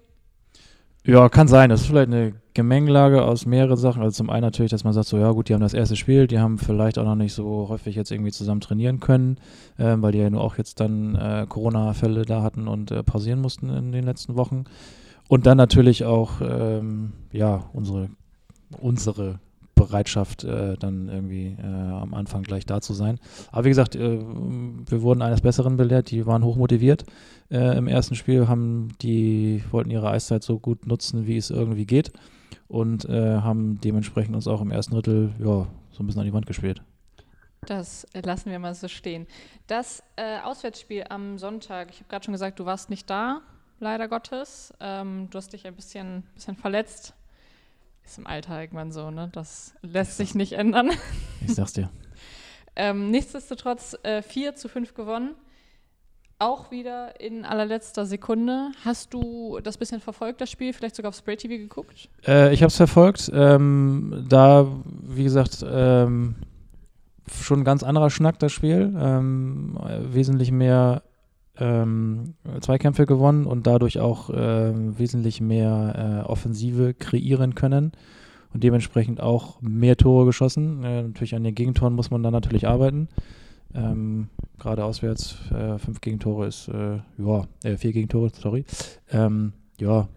Ja, 1.05 1.29
kann 1.29 1.47
sein. 1.47 1.69
Das 1.69 1.81
ist 1.81 1.87
vielleicht 1.87 2.09
eine 2.09 2.33
Gemengelage 2.53 3.23
aus 3.23 3.45
mehreren 3.45 3.77
Sachen. 3.77 4.01
Also 4.01 4.17
zum 4.17 4.29
einen 4.29 4.41
natürlich, 4.41 4.71
dass 4.71 4.83
man 4.83 4.93
sagt, 4.93 5.07
so 5.07 5.17
ja 5.17 5.31
gut, 5.31 5.49
die 5.49 5.53
haben 5.53 5.61
das 5.61 5.73
erste 5.73 5.95
Spiel, 5.95 6.27
die 6.27 6.39
haben 6.39 6.57
vielleicht 6.57 6.97
auch 6.99 7.05
noch 7.05 7.15
nicht 7.15 7.33
so 7.33 7.67
häufig 7.69 7.95
jetzt 7.95 8.11
irgendwie 8.11 8.31
zusammen 8.31 8.61
trainieren 8.61 8.99
können, 8.99 9.37
äh, 9.77 9.95
weil 9.97 10.11
die 10.11 10.19
ja 10.19 10.29
nur 10.29 10.41
auch 10.41 10.57
jetzt 10.57 10.79
dann 10.79 11.15
äh, 11.15 11.45
Corona-Fälle 11.47 12.25
da 12.25 12.43
hatten 12.43 12.67
und 12.67 12.91
äh, 12.91 13.01
pausieren 13.01 13.39
mussten 13.39 13.69
in 13.69 13.91
den 13.91 14.03
letzten 14.03 14.35
Wochen. 14.35 14.65
Und 15.29 15.45
dann 15.45 15.57
natürlich 15.57 16.05
auch, 16.05 16.41
ähm, 16.41 17.13
ja, 17.31 17.63
unsere, 17.71 18.09
unsere 18.81 19.39
Bereitschaft, 19.79 20.43
äh, 20.43 20.75
dann 20.77 21.07
irgendwie 21.07 21.57
äh, 21.57 21.65
am 21.65 22.13
Anfang 22.13 22.43
gleich 22.43 22.65
da 22.65 22.81
zu 22.81 22.93
sein. 22.93 23.19
Aber 23.51 23.63
wie 23.63 23.69
gesagt, 23.69 23.95
äh, 23.95 24.19
wir 24.19 25.01
wurden 25.01 25.21
eines 25.21 25.41
Besseren 25.41 25.77
belehrt, 25.77 26.11
die 26.11 26.25
waren 26.25 26.43
hochmotiviert 26.43 27.05
äh, 27.49 27.77
im 27.77 27.87
ersten 27.87 28.15
Spiel, 28.15 28.47
haben 28.47 28.89
die, 29.01 29.63
wollten 29.71 29.89
ihre 29.89 30.09
Eiszeit 30.09 30.43
so 30.43 30.59
gut 30.59 30.85
nutzen, 30.85 31.27
wie 31.27 31.37
es 31.37 31.49
irgendwie 31.49 31.85
geht 31.85 32.11
und 32.67 33.05
äh, 33.05 33.37
haben 33.37 33.79
dementsprechend 33.81 34.35
uns 34.35 34.47
auch 34.47 34.61
im 34.61 34.71
ersten 34.71 34.93
Drittel 34.93 35.31
ja, 35.39 35.67
so 35.91 36.03
ein 36.03 36.05
bisschen 36.05 36.21
an 36.21 36.27
die 36.27 36.33
Wand 36.33 36.45
gespielt. 36.45 36.81
Das 37.65 38.07
lassen 38.13 38.51
wir 38.51 38.59
mal 38.59 38.73
so 38.73 38.87
stehen. 38.87 39.27
Das 39.67 40.03
äh, 40.15 40.39
Auswärtsspiel 40.43 41.05
am 41.09 41.37
Sonntag, 41.37 41.89
ich 41.91 41.99
habe 41.99 42.09
gerade 42.09 42.25
schon 42.25 42.33
gesagt, 42.33 42.59
du 42.59 42.65
warst 42.65 42.89
nicht 42.89 43.09
da 43.09 43.41
leider 43.79 44.07
Gottes. 44.07 44.73
Ähm, 44.79 45.29
du 45.29 45.37
hast 45.37 45.53
dich 45.53 45.65
ein 45.65 45.75
bisschen, 45.75 46.23
bisschen 46.33 46.55
verletzt. 46.55 47.13
Ist 48.09 48.17
im 48.17 48.25
Alter 48.25 48.59
irgendwann 48.59 48.91
so, 48.91 49.11
ne? 49.11 49.29
Das 49.33 49.75
lässt 49.83 50.17
sich 50.17 50.33
nicht 50.33 50.53
ändern. 50.53 50.89
Ich 51.45 51.53
sag's 51.53 51.73
dir. 51.73 51.91
ähm, 52.75 53.11
nichtsdestotrotz 53.11 53.95
äh, 54.01 54.23
4 54.23 54.55
zu 54.55 54.67
5 54.67 54.95
gewonnen. 54.95 55.35
Auch 56.39 56.71
wieder 56.71 57.21
in 57.21 57.45
allerletzter 57.45 58.07
Sekunde. 58.07 58.71
Hast 58.83 59.13
du 59.13 59.59
das 59.61 59.77
bisschen 59.77 60.01
verfolgt, 60.01 60.41
das 60.41 60.49
Spiel? 60.49 60.73
Vielleicht 60.73 60.95
sogar 60.95 61.09
auf 61.09 61.15
Spray 61.15 61.37
TV 61.37 61.57
geguckt? 61.57 62.09
Äh, 62.25 62.51
ich 62.51 62.63
habe 62.63 62.69
es 62.69 62.77
verfolgt. 62.77 63.29
Ähm, 63.31 64.25
da, 64.27 64.65
wie 65.03 65.23
gesagt, 65.23 65.63
ähm, 65.69 66.33
schon 67.31 67.59
ein 67.59 67.65
ganz 67.65 67.83
anderer 67.83 68.09
Schnack, 68.09 68.39
das 68.39 68.51
Spiel. 68.51 68.91
Ähm, 68.99 69.77
wesentlich 70.11 70.51
mehr 70.51 71.03
ähm, 71.59 72.35
Zweikämpfe 72.61 73.05
gewonnen 73.05 73.45
und 73.45 73.67
dadurch 73.67 73.99
auch 73.99 74.29
äh, 74.29 74.73
wesentlich 74.97 75.41
mehr 75.41 76.23
äh, 76.25 76.29
Offensive 76.29 76.93
kreieren 76.93 77.55
können 77.55 77.91
und 78.53 78.63
dementsprechend 78.63 79.21
auch 79.21 79.61
mehr 79.61 79.97
Tore 79.97 80.25
geschossen. 80.25 80.83
Äh, 80.83 81.03
natürlich 81.03 81.35
an 81.35 81.43
den 81.43 81.55
Gegentoren 81.55 81.93
muss 81.93 82.11
man 82.11 82.23
dann 82.23 82.33
natürlich 82.33 82.67
arbeiten. 82.67 83.09
Ähm, 83.73 84.29
Gerade 84.57 84.83
auswärts 84.83 85.37
äh, 85.51 85.77
fünf 85.77 86.01
Gegentore 86.01 86.47
ist, 86.47 86.67
äh, 86.69 86.99
ja, 87.17 87.45
äh, 87.63 87.77
vier 87.77 87.93
Gegentore, 87.93 88.31
sorry. 88.33 88.65
Ähm, 89.11 89.53
ja, 89.79 90.07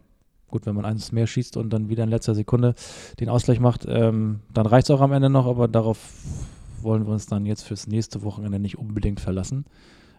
gut, 0.49 0.67
wenn 0.67 0.75
man 0.75 0.85
eins 0.85 1.13
mehr 1.13 1.27
schießt 1.27 1.57
und 1.57 1.71
dann 1.71 1.89
wieder 1.89 2.05
in 2.05 2.11
letzter 2.11 2.35
Sekunde 2.35 2.75
den 3.21 3.29
Ausgleich 3.29 3.61
macht, 3.61 3.85
ähm, 3.89 4.41
dann 4.53 4.67
reicht 4.67 4.87
es 4.87 4.91
auch 4.91 5.01
am 5.01 5.13
Ende 5.13 5.29
noch, 5.29 5.47
aber 5.47 5.69
darauf 5.69 5.99
wollen 6.81 7.07
wir 7.07 7.13
uns 7.13 7.27
dann 7.27 7.47
jetzt 7.47 7.63
fürs 7.63 7.87
nächste 7.87 8.23
Wochenende 8.23 8.59
nicht 8.59 8.79
unbedingt 8.79 9.21
verlassen. 9.21 9.65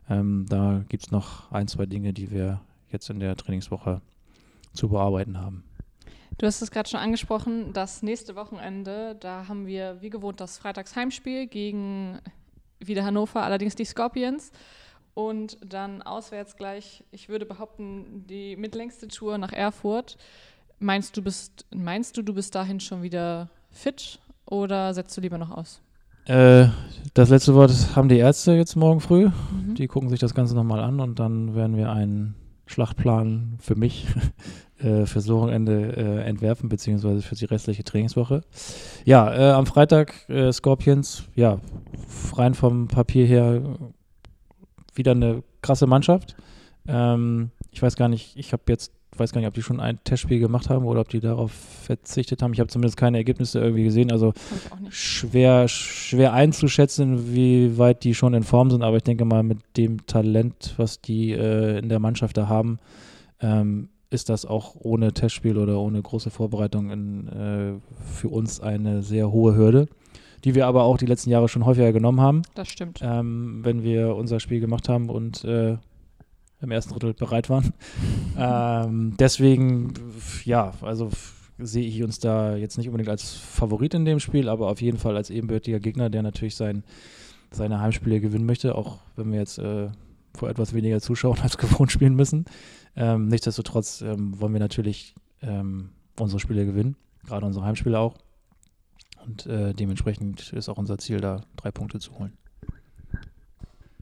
Ähm, 0.09 0.45
da 0.49 0.83
gibt 0.89 1.05
es 1.05 1.11
noch 1.11 1.51
ein, 1.51 1.67
zwei 1.67 1.85
Dinge, 1.85 2.13
die 2.13 2.31
wir 2.31 2.61
jetzt 2.91 3.09
in 3.09 3.19
der 3.19 3.35
Trainingswoche 3.35 4.01
zu 4.73 4.89
bearbeiten 4.89 5.39
haben. 5.39 5.63
Du 6.37 6.47
hast 6.47 6.61
es 6.61 6.71
gerade 6.71 6.89
schon 6.89 6.99
angesprochen, 6.99 7.73
das 7.73 8.01
nächste 8.01 8.35
Wochenende, 8.35 9.15
da 9.19 9.47
haben 9.47 9.67
wir 9.67 10.01
wie 10.01 10.09
gewohnt 10.09 10.39
das 10.41 10.57
Freitagsheimspiel 10.57 11.47
gegen 11.47 12.19
wieder 12.79 13.05
Hannover, 13.05 13.43
allerdings 13.43 13.75
die 13.75 13.85
Scorpions. 13.85 14.51
Und 15.13 15.57
dann 15.63 16.01
auswärts 16.01 16.55
gleich, 16.55 17.03
ich 17.11 17.29
würde 17.29 17.45
behaupten, 17.45 18.25
die 18.27 18.55
mitlängste 18.55 19.07
Tour 19.07 19.37
nach 19.37 19.53
Erfurt. 19.53 20.17
Meinst 20.79 21.15
du, 21.15 21.21
bist, 21.21 21.67
meinst 21.73 22.17
du, 22.17 22.23
du 22.23 22.33
bist 22.33 22.55
dahin 22.55 22.79
schon 22.79 23.03
wieder 23.03 23.49
fit 23.69 24.19
oder 24.45 24.93
setzt 24.95 25.15
du 25.15 25.21
lieber 25.21 25.37
noch 25.37 25.51
aus? 25.51 25.81
Äh, 26.25 26.67
das 27.13 27.29
letzte 27.29 27.53
Wort 27.53 27.71
haben 27.95 28.09
die 28.09 28.17
Ärzte 28.17 28.53
jetzt 28.53 28.75
morgen 28.75 29.01
früh. 29.01 29.29
Mhm. 29.73 29.75
Die 29.75 29.87
gucken 29.87 30.09
sich 30.09 30.19
das 30.19 30.33
Ganze 30.33 30.55
nochmal 30.55 30.79
an 30.79 30.99
und 30.99 31.19
dann 31.19 31.55
werden 31.55 31.77
wir 31.77 31.91
einen 31.91 32.35
Schlachtplan 32.65 33.57
für 33.59 33.75
mich 33.75 34.07
äh, 34.79 35.05
fürs 35.05 35.27
Wochenende 35.27 35.95
äh, 35.95 36.23
entwerfen, 36.23 36.69
beziehungsweise 36.69 37.21
für 37.21 37.35
die 37.35 37.45
restliche 37.45 37.83
Trainingswoche. 37.83 38.41
Ja, 39.05 39.33
äh, 39.33 39.51
am 39.51 39.65
Freitag 39.65 40.27
äh, 40.29 40.51
Scorpions, 40.51 41.25
ja, 41.35 41.59
rein 42.33 42.53
vom 42.53 42.87
Papier 42.87 43.25
her 43.25 43.61
wieder 44.95 45.11
eine 45.11 45.43
krasse 45.61 45.87
Mannschaft. 45.87 46.35
Ähm, 46.87 47.51
ich 47.71 47.81
weiß 47.81 47.95
gar 47.95 48.09
nicht, 48.09 48.37
ich 48.37 48.53
habe 48.53 48.63
jetzt 48.67 48.91
weiß 49.19 49.31
gar 49.31 49.41
nicht, 49.41 49.47
ob 49.47 49.53
die 49.53 49.61
schon 49.61 49.79
ein 49.79 49.99
Testspiel 50.03 50.39
gemacht 50.39 50.69
haben 50.69 50.85
oder 50.85 51.01
ob 51.01 51.09
die 51.09 51.19
darauf 51.19 51.51
verzichtet 51.51 52.41
haben. 52.41 52.53
Ich 52.53 52.59
habe 52.59 52.69
zumindest 52.69 52.97
keine 52.97 53.17
Ergebnisse 53.17 53.59
irgendwie 53.59 53.83
gesehen. 53.83 54.11
Also 54.11 54.33
schwer, 54.89 55.67
schwer 55.67 56.33
einzuschätzen, 56.33 57.33
wie 57.33 57.77
weit 57.77 58.03
die 58.03 58.15
schon 58.15 58.33
in 58.33 58.43
Form 58.43 58.71
sind. 58.71 58.83
Aber 58.83 58.97
ich 58.97 59.03
denke 59.03 59.25
mal, 59.25 59.43
mit 59.43 59.59
dem 59.77 60.05
Talent, 60.05 60.73
was 60.77 61.01
die 61.01 61.31
äh, 61.31 61.79
in 61.79 61.89
der 61.89 61.99
Mannschaft 61.99 62.37
da 62.37 62.47
haben, 62.47 62.79
ähm, 63.39 63.89
ist 64.09 64.29
das 64.29 64.45
auch 64.45 64.75
ohne 64.79 65.13
Testspiel 65.13 65.57
oder 65.57 65.79
ohne 65.79 66.01
große 66.01 66.29
Vorbereitung 66.29 66.91
in, 66.91 67.27
äh, 67.27 67.73
für 68.05 68.29
uns 68.29 68.61
eine 68.61 69.01
sehr 69.01 69.31
hohe 69.31 69.55
Hürde, 69.55 69.87
die 70.43 70.55
wir 70.55 70.67
aber 70.67 70.83
auch 70.83 70.97
die 70.97 71.07
letzten 71.07 71.31
Jahre 71.31 71.49
schon 71.49 71.65
häufiger 71.65 71.91
genommen 71.91 72.21
haben. 72.21 72.43
Das 72.53 72.69
stimmt. 72.69 72.99
Ähm, 73.01 73.61
wenn 73.63 73.83
wir 73.83 74.15
unser 74.15 74.39
Spiel 74.39 74.59
gemacht 74.59 74.87
haben 74.87 75.09
und 75.09 75.43
äh, 75.43 75.77
im 76.63 76.71
ersten 76.71 76.93
Drittel 76.93 77.13
bereit 77.13 77.49
waren. 77.49 77.73
ähm, 78.37 79.15
deswegen, 79.19 79.93
ja, 80.45 80.73
also 80.81 81.09
sehe 81.59 81.85
ich 81.85 82.03
uns 82.03 82.19
da 82.19 82.55
jetzt 82.55 82.77
nicht 82.77 82.87
unbedingt 82.87 83.09
als 83.09 83.33
Favorit 83.33 83.93
in 83.93 84.05
dem 84.05 84.19
Spiel, 84.19 84.49
aber 84.49 84.69
auf 84.69 84.81
jeden 84.81 84.97
Fall 84.97 85.15
als 85.15 85.29
ebenbürtiger 85.29 85.79
Gegner, 85.79 86.09
der 86.09 86.23
natürlich 86.23 86.55
sein, 86.55 86.83
seine 87.51 87.79
Heimspiele 87.79 88.19
gewinnen 88.19 88.45
möchte, 88.45 88.75
auch 88.75 88.99
wenn 89.15 89.31
wir 89.31 89.39
jetzt 89.39 89.59
äh, 89.59 89.89
vor 90.35 90.49
etwas 90.49 90.73
weniger 90.73 90.99
Zuschauern 90.99 91.39
als 91.41 91.57
gewohnt 91.57 91.91
spielen 91.91 92.15
müssen. 92.15 92.45
Ähm, 92.95 93.27
nichtsdestotrotz 93.27 94.01
ähm, 94.01 94.39
wollen 94.39 94.53
wir 94.53 94.59
natürlich 94.59 95.15
ähm, 95.41 95.89
unsere 96.19 96.39
Spiele 96.39 96.65
gewinnen, 96.65 96.95
gerade 97.25 97.45
unsere 97.45 97.65
Heimspiele 97.65 97.99
auch. 97.99 98.17
Und 99.25 99.45
äh, 99.45 99.73
dementsprechend 99.73 100.51
ist 100.53 100.69
auch 100.69 100.77
unser 100.77 100.97
Ziel, 100.97 101.21
da 101.21 101.41
drei 101.55 101.71
Punkte 101.71 101.99
zu 101.99 102.17
holen. 102.17 102.33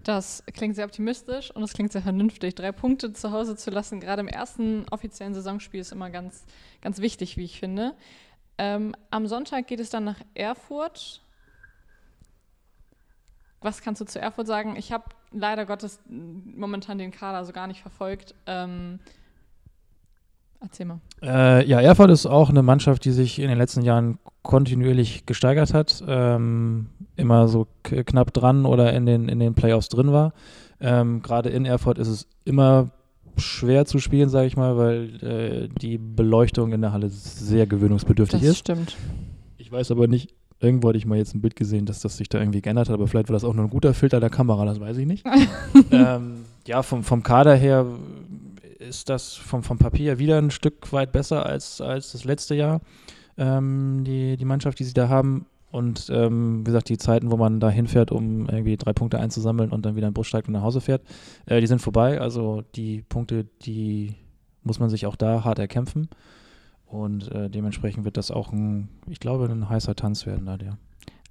Das 0.03 0.43
klingt 0.53 0.75
sehr 0.75 0.85
optimistisch 0.85 1.51
und 1.51 1.61
es 1.61 1.73
klingt 1.73 1.91
sehr 1.91 2.01
vernünftig. 2.01 2.55
Drei 2.55 2.71
Punkte 2.71 3.13
zu 3.13 3.31
Hause 3.31 3.55
zu 3.55 3.69
lassen, 3.69 3.99
gerade 3.99 4.21
im 4.21 4.27
ersten 4.27 4.85
offiziellen 4.89 5.33
Saisonspiel, 5.33 5.79
ist 5.79 5.91
immer 5.91 6.09
ganz, 6.09 6.43
ganz 6.81 6.99
wichtig, 6.99 7.37
wie 7.37 7.45
ich 7.45 7.59
finde. 7.59 7.93
Ähm, 8.57 8.95
am 9.11 9.27
Sonntag 9.27 9.67
geht 9.67 9.79
es 9.79 9.89
dann 9.89 10.03
nach 10.03 10.19
Erfurt. 10.33 11.21
Was 13.59 13.81
kannst 13.81 14.01
du 14.01 14.05
zu 14.05 14.19
Erfurt 14.19 14.47
sagen? 14.47 14.75
Ich 14.75 14.91
habe 14.91 15.05
leider 15.31 15.65
Gottes 15.67 15.99
momentan 16.07 16.97
den 16.97 17.11
Kader 17.11 17.45
so 17.45 17.53
gar 17.53 17.67
nicht 17.67 17.81
verfolgt. 17.81 18.33
Ähm, 18.47 18.99
Erzähl 20.61 20.85
mal. 20.85 20.99
Äh, 21.23 21.67
ja, 21.67 21.81
Erfurt 21.81 22.11
ist 22.11 22.27
auch 22.27 22.49
eine 22.49 22.61
Mannschaft, 22.61 23.03
die 23.05 23.11
sich 23.11 23.39
in 23.39 23.49
den 23.49 23.57
letzten 23.57 23.81
Jahren 23.81 24.19
kontinuierlich 24.43 25.25
gesteigert 25.25 25.73
hat, 25.73 26.03
ähm, 26.07 26.87
immer 27.15 27.47
so 27.47 27.67
knapp 27.83 28.31
dran 28.33 28.65
oder 28.65 28.93
in 28.93 29.05
den, 29.05 29.27
in 29.27 29.39
den 29.39 29.55
Playoffs 29.55 29.89
drin 29.89 30.11
war. 30.11 30.33
Ähm, 30.79 31.21
Gerade 31.21 31.49
in 31.49 31.65
Erfurt 31.65 31.97
ist 31.97 32.07
es 32.07 32.27
immer 32.45 32.91
schwer 33.37 33.85
zu 33.85 33.99
spielen, 33.99 34.29
sage 34.29 34.47
ich 34.47 34.57
mal, 34.57 34.77
weil 34.77 35.23
äh, 35.23 35.69
die 35.79 35.97
Beleuchtung 35.97 36.73
in 36.73 36.81
der 36.81 36.93
Halle 36.93 37.09
sehr 37.09 37.65
gewöhnungsbedürftig 37.65 38.41
das 38.41 38.49
ist. 38.49 38.69
Das 38.69 38.77
stimmt. 38.77 38.97
Ich 39.57 39.71
weiß 39.71 39.89
aber 39.91 40.07
nicht, 40.07 40.33
irgendwo 40.59 40.89
hatte 40.89 40.97
ich 40.97 41.05
mal 41.05 41.17
jetzt 41.17 41.33
ein 41.33 41.41
Bild 41.41 41.55
gesehen, 41.55 41.85
dass 41.85 42.01
das 42.01 42.17
sich 42.17 42.29
da 42.29 42.39
irgendwie 42.39 42.61
geändert 42.61 42.89
hat, 42.89 42.93
aber 42.93 43.07
vielleicht 43.07 43.29
war 43.29 43.33
das 43.33 43.43
auch 43.43 43.53
nur 43.53 43.65
ein 43.65 43.69
guter 43.69 43.93
Filter 43.93 44.19
der 44.19 44.29
Kamera, 44.29 44.65
das 44.65 44.79
weiß 44.79 44.97
ich 44.97 45.07
nicht. 45.07 45.25
ähm, 45.91 46.45
ja, 46.67 46.83
vom, 46.83 47.03
vom 47.03 47.23
Kader 47.23 47.55
her 47.55 47.85
ist 48.81 49.09
das 49.09 49.33
vom, 49.33 49.63
vom 49.63 49.77
Papier 49.77 50.19
wieder 50.19 50.37
ein 50.37 50.51
Stück 50.51 50.91
weit 50.91 51.11
besser 51.11 51.45
als, 51.45 51.81
als 51.81 52.11
das 52.11 52.23
letzte 52.23 52.55
Jahr, 52.55 52.81
ähm, 53.37 54.03
die, 54.03 54.37
die 54.37 54.45
Mannschaft, 54.45 54.79
die 54.79 54.83
sie 54.83 54.93
da 54.93 55.09
haben. 55.09 55.45
Und 55.71 56.09
ähm, 56.09 56.61
wie 56.61 56.65
gesagt, 56.65 56.89
die 56.89 56.97
Zeiten, 56.97 57.31
wo 57.31 57.37
man 57.37 57.61
da 57.61 57.69
hinfährt, 57.69 58.11
um 58.11 58.49
irgendwie 58.49 58.75
drei 58.75 58.91
Punkte 58.91 59.19
einzusammeln 59.19 59.71
und 59.71 59.85
dann 59.85 59.95
wieder 59.95 60.07
in 60.07 60.11
den 60.11 60.15
Bus 60.15 60.27
steigt 60.27 60.47
und 60.47 60.53
nach 60.53 60.63
Hause 60.63 60.81
fährt, 60.81 61.01
äh, 61.45 61.61
die 61.61 61.67
sind 61.67 61.79
vorbei. 61.79 62.19
Also 62.19 62.63
die 62.75 63.03
Punkte, 63.03 63.45
die 63.61 64.15
muss 64.63 64.79
man 64.79 64.89
sich 64.89 65.05
auch 65.05 65.15
da 65.15 65.45
hart 65.45 65.59
erkämpfen. 65.59 66.09
Und 66.85 67.31
äh, 67.31 67.49
dementsprechend 67.49 68.03
wird 68.03 68.17
das 68.17 68.31
auch 68.31 68.51
ein, 68.51 68.89
ich 69.07 69.21
glaube, 69.21 69.45
ein 69.45 69.69
heißer 69.69 69.95
Tanz 69.95 70.25
werden 70.25 70.45
da, 70.45 70.57
der. 70.57 70.77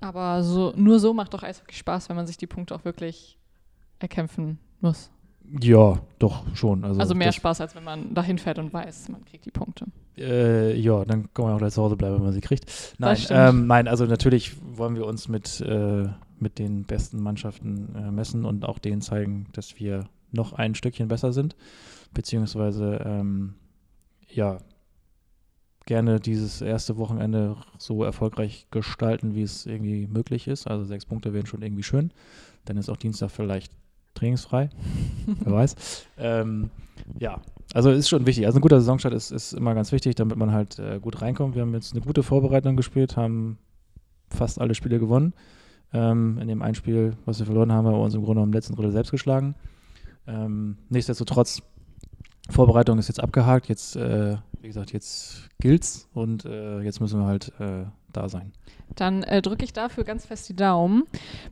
Aber 0.00 0.42
so, 0.42 0.72
nur 0.74 0.98
so 0.98 1.12
macht 1.12 1.34
doch 1.34 1.42
Eishockey 1.42 1.74
Spaß, 1.74 2.08
wenn 2.08 2.16
man 2.16 2.26
sich 2.26 2.38
die 2.38 2.46
Punkte 2.46 2.74
auch 2.74 2.86
wirklich 2.86 3.36
erkämpfen 3.98 4.58
muss. 4.80 5.10
Ja, 5.60 6.00
doch 6.18 6.44
schon. 6.54 6.84
Also, 6.84 7.00
Also 7.00 7.14
mehr 7.14 7.32
Spaß, 7.32 7.60
als 7.60 7.74
wenn 7.74 7.84
man 7.84 8.14
dahin 8.14 8.38
fährt 8.38 8.58
und 8.58 8.72
weiß, 8.72 9.08
man 9.08 9.24
kriegt 9.24 9.44
die 9.46 9.50
Punkte. 9.50 9.86
Äh, 10.16 10.78
ja, 10.78 11.04
dann 11.04 11.32
kann 11.32 11.46
man 11.46 11.54
auch 11.54 11.58
gleich 11.58 11.72
zu 11.72 11.82
Hause 11.82 11.96
bleiben, 11.96 12.16
wenn 12.16 12.22
man 12.22 12.32
sie 12.32 12.40
kriegt. 12.40 12.66
Nein, 12.98 13.18
ähm, 13.30 13.66
nein, 13.66 13.88
also 13.88 14.04
natürlich 14.06 14.56
wollen 14.76 14.94
wir 14.94 15.06
uns 15.06 15.28
mit, 15.28 15.60
äh, 15.60 16.08
mit 16.38 16.58
den 16.58 16.84
besten 16.84 17.22
Mannschaften 17.22 17.94
äh, 17.96 18.10
messen 18.10 18.44
und 18.44 18.64
auch 18.64 18.78
denen 18.78 19.00
zeigen, 19.00 19.46
dass 19.52 19.80
wir 19.80 20.04
noch 20.30 20.52
ein 20.52 20.74
Stückchen 20.74 21.08
besser 21.08 21.32
sind. 21.32 21.56
Beziehungsweise, 22.12 23.02
ähm, 23.04 23.54
ja, 24.28 24.58
gerne 25.86 26.20
dieses 26.20 26.60
erste 26.60 26.98
Wochenende 26.98 27.56
so 27.78 28.04
erfolgreich 28.04 28.66
gestalten, 28.70 29.34
wie 29.34 29.42
es 29.42 29.66
irgendwie 29.66 30.06
möglich 30.06 30.46
ist. 30.46 30.68
Also 30.68 30.84
sechs 30.84 31.04
Punkte 31.04 31.32
wären 31.32 31.46
schon 31.46 31.62
irgendwie 31.62 31.82
schön. 31.82 32.12
Dann 32.64 32.76
ist 32.76 32.88
auch 32.88 32.96
Dienstag 32.96 33.30
vielleicht 33.30 33.72
trainingsfrei. 34.14 34.70
Wer 35.26 35.52
weiß. 35.52 36.06
Ähm, 36.18 36.70
ja, 37.18 37.40
also 37.72 37.90
ist 37.90 38.08
schon 38.08 38.26
wichtig. 38.26 38.46
Also 38.46 38.58
ein 38.58 38.62
guter 38.62 38.80
Saisonstart 38.80 39.14
ist, 39.14 39.30
ist 39.30 39.52
immer 39.52 39.74
ganz 39.74 39.92
wichtig, 39.92 40.14
damit 40.16 40.36
man 40.36 40.52
halt 40.52 40.78
äh, 40.78 40.98
gut 41.00 41.22
reinkommt. 41.22 41.54
Wir 41.54 41.62
haben 41.62 41.74
jetzt 41.74 41.92
eine 41.92 42.04
gute 42.04 42.22
Vorbereitung 42.22 42.76
gespielt, 42.76 43.16
haben 43.16 43.58
fast 44.28 44.60
alle 44.60 44.74
Spiele 44.74 44.98
gewonnen. 44.98 45.34
Ähm, 45.92 46.38
in 46.40 46.48
dem 46.48 46.62
einen 46.62 46.74
Spiel, 46.74 47.16
was 47.24 47.38
wir 47.38 47.46
verloren 47.46 47.72
haben, 47.72 47.86
haben 47.86 47.94
wir 47.94 48.00
uns 48.00 48.14
im 48.14 48.20
Grunde 48.20 48.36
genommen 48.36 48.52
im 48.52 48.54
letzten 48.54 48.74
Drittel 48.74 48.92
selbst 48.92 49.10
geschlagen. 49.10 49.54
Ähm, 50.26 50.78
nichtsdestotrotz, 50.88 51.62
Vorbereitung 52.50 52.98
ist 52.98 53.08
jetzt 53.08 53.22
abgehakt. 53.22 53.68
Jetzt, 53.68 53.96
äh, 53.96 54.36
wie 54.60 54.66
gesagt, 54.66 54.92
jetzt 54.92 55.48
gilt's 55.60 56.08
und 56.14 56.44
äh, 56.44 56.80
jetzt 56.80 57.00
müssen 57.00 57.20
wir 57.20 57.26
halt 57.26 57.52
äh, 57.58 57.84
da 58.12 58.28
sein. 58.28 58.52
Dann 58.96 59.22
äh, 59.22 59.42
drücke 59.42 59.64
ich 59.64 59.72
dafür 59.72 60.04
ganz 60.04 60.26
fest 60.26 60.48
die 60.48 60.56
Daumen. 60.56 61.04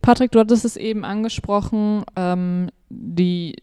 Patrick, 0.02 0.32
du 0.32 0.40
hattest 0.40 0.64
es 0.64 0.76
eben 0.76 1.04
angesprochen, 1.04 2.04
ähm, 2.16 2.70
die 2.88 3.56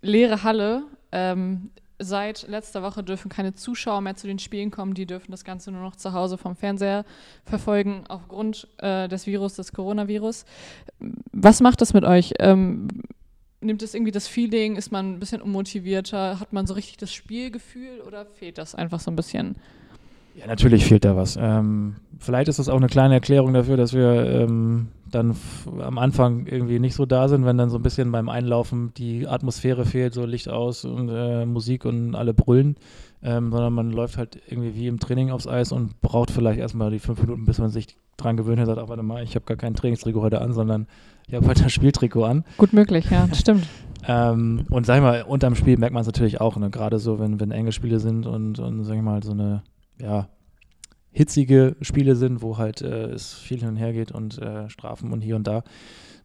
leere 0.00 0.42
Halle. 0.42 0.84
Ähm, 1.12 1.70
seit 1.98 2.46
letzter 2.48 2.82
Woche 2.82 3.02
dürfen 3.02 3.28
keine 3.28 3.54
Zuschauer 3.54 4.00
mehr 4.00 4.16
zu 4.16 4.26
den 4.26 4.38
Spielen 4.38 4.70
kommen. 4.70 4.94
Die 4.94 5.06
dürfen 5.06 5.30
das 5.30 5.44
Ganze 5.44 5.72
nur 5.72 5.82
noch 5.82 5.96
zu 5.96 6.12
Hause 6.12 6.36
vom 6.38 6.56
Fernseher 6.56 7.04
verfolgen, 7.44 8.04
aufgrund 8.08 8.68
äh, 8.78 9.08
des 9.08 9.26
Virus, 9.26 9.54
des 9.54 9.72
Coronavirus. 9.72 10.44
Was 11.32 11.60
macht 11.60 11.80
das 11.80 11.94
mit 11.94 12.04
euch? 12.04 12.34
Ähm, 12.38 12.88
nimmt 13.66 13.82
es 13.82 13.94
irgendwie 13.94 14.12
das 14.12 14.28
Feeling? 14.28 14.76
Ist 14.76 14.92
man 14.92 15.14
ein 15.14 15.18
bisschen 15.20 15.42
unmotivierter? 15.42 16.40
Hat 16.40 16.52
man 16.52 16.66
so 16.66 16.74
richtig 16.74 16.96
das 16.96 17.12
Spielgefühl 17.12 18.00
oder 18.06 18.24
fehlt 18.24 18.58
das 18.58 18.74
einfach 18.74 19.00
so 19.00 19.10
ein 19.10 19.16
bisschen? 19.16 19.56
Ja, 20.36 20.46
natürlich 20.46 20.84
fehlt 20.84 21.04
da 21.04 21.16
was. 21.16 21.38
Ähm, 21.40 21.96
vielleicht 22.18 22.48
ist 22.48 22.58
das 22.58 22.68
auch 22.68 22.76
eine 22.76 22.88
kleine 22.88 23.14
Erklärung 23.14 23.54
dafür, 23.54 23.78
dass 23.78 23.94
wir 23.94 24.26
ähm, 24.26 24.88
dann 25.10 25.34
am 25.80 25.96
Anfang 25.96 26.46
irgendwie 26.46 26.78
nicht 26.78 26.94
so 26.94 27.06
da 27.06 27.28
sind, 27.28 27.46
wenn 27.46 27.56
dann 27.56 27.70
so 27.70 27.78
ein 27.78 27.82
bisschen 27.82 28.12
beim 28.12 28.28
Einlaufen 28.28 28.92
die 28.98 29.26
Atmosphäre 29.26 29.86
fehlt, 29.86 30.12
so 30.12 30.26
Licht 30.26 30.50
aus 30.50 30.84
und 30.84 31.08
äh, 31.08 31.46
Musik 31.46 31.86
und 31.86 32.14
alle 32.14 32.34
brüllen, 32.34 32.76
ähm, 33.22 33.50
sondern 33.50 33.72
man 33.72 33.90
läuft 33.90 34.18
halt 34.18 34.40
irgendwie 34.48 34.74
wie 34.74 34.86
im 34.86 35.00
Training 35.00 35.30
aufs 35.30 35.46
Eis 35.46 35.72
und 35.72 36.00
braucht 36.00 36.30
vielleicht 36.30 36.60
erstmal 36.60 36.90
die 36.90 36.98
fünf 36.98 37.20
Minuten, 37.20 37.44
bis 37.44 37.58
man 37.58 37.70
sich 37.70 37.96
dran 38.16 38.36
gewöhnt 38.36 38.58
hat, 38.58 38.66
sagt, 38.66 38.78
ach, 38.78 38.88
warte 38.88 39.02
mal, 39.02 39.22
ich 39.22 39.34
habe 39.34 39.44
gar 39.44 39.56
kein 39.56 39.74
Trainingstrikot 39.74 40.22
heute 40.22 40.40
an, 40.40 40.52
sondern 40.52 40.86
ich 41.26 41.34
habe 41.34 41.46
heute 41.46 41.64
das 41.64 41.72
Spieltrikot 41.72 42.24
an. 42.24 42.44
Gut 42.56 42.72
möglich, 42.72 43.10
ja, 43.10 43.28
stimmt. 43.34 43.66
Ähm, 44.08 44.66
und 44.70 44.86
sag 44.86 44.96
ich 44.96 45.02
mal, 45.02 45.22
unterm 45.22 45.56
Spiel 45.56 45.78
merkt 45.78 45.92
man 45.92 46.02
es 46.02 46.06
natürlich 46.06 46.40
auch, 46.40 46.56
ne? 46.58 46.70
gerade 46.70 47.00
so, 47.00 47.18
wenn, 47.18 47.40
wenn 47.40 47.50
enge 47.50 47.72
Spiele 47.72 47.98
sind 47.98 48.24
und, 48.24 48.60
und 48.60 48.84
sag 48.84 48.94
ich 48.94 49.02
mal, 49.02 49.20
so 49.24 49.32
eine, 49.32 49.64
ja, 50.00 50.28
hitzige 51.10 51.76
Spiele 51.80 52.14
sind, 52.14 52.42
wo 52.42 52.58
halt 52.58 52.82
äh, 52.82 53.06
es 53.06 53.34
viel 53.34 53.58
hin 53.58 53.70
und 53.70 53.76
her 53.76 53.92
geht 53.92 54.12
und 54.12 54.38
äh, 54.38 54.68
Strafen 54.68 55.12
und 55.12 55.22
hier 55.22 55.34
und 55.34 55.46
da, 55.46 55.64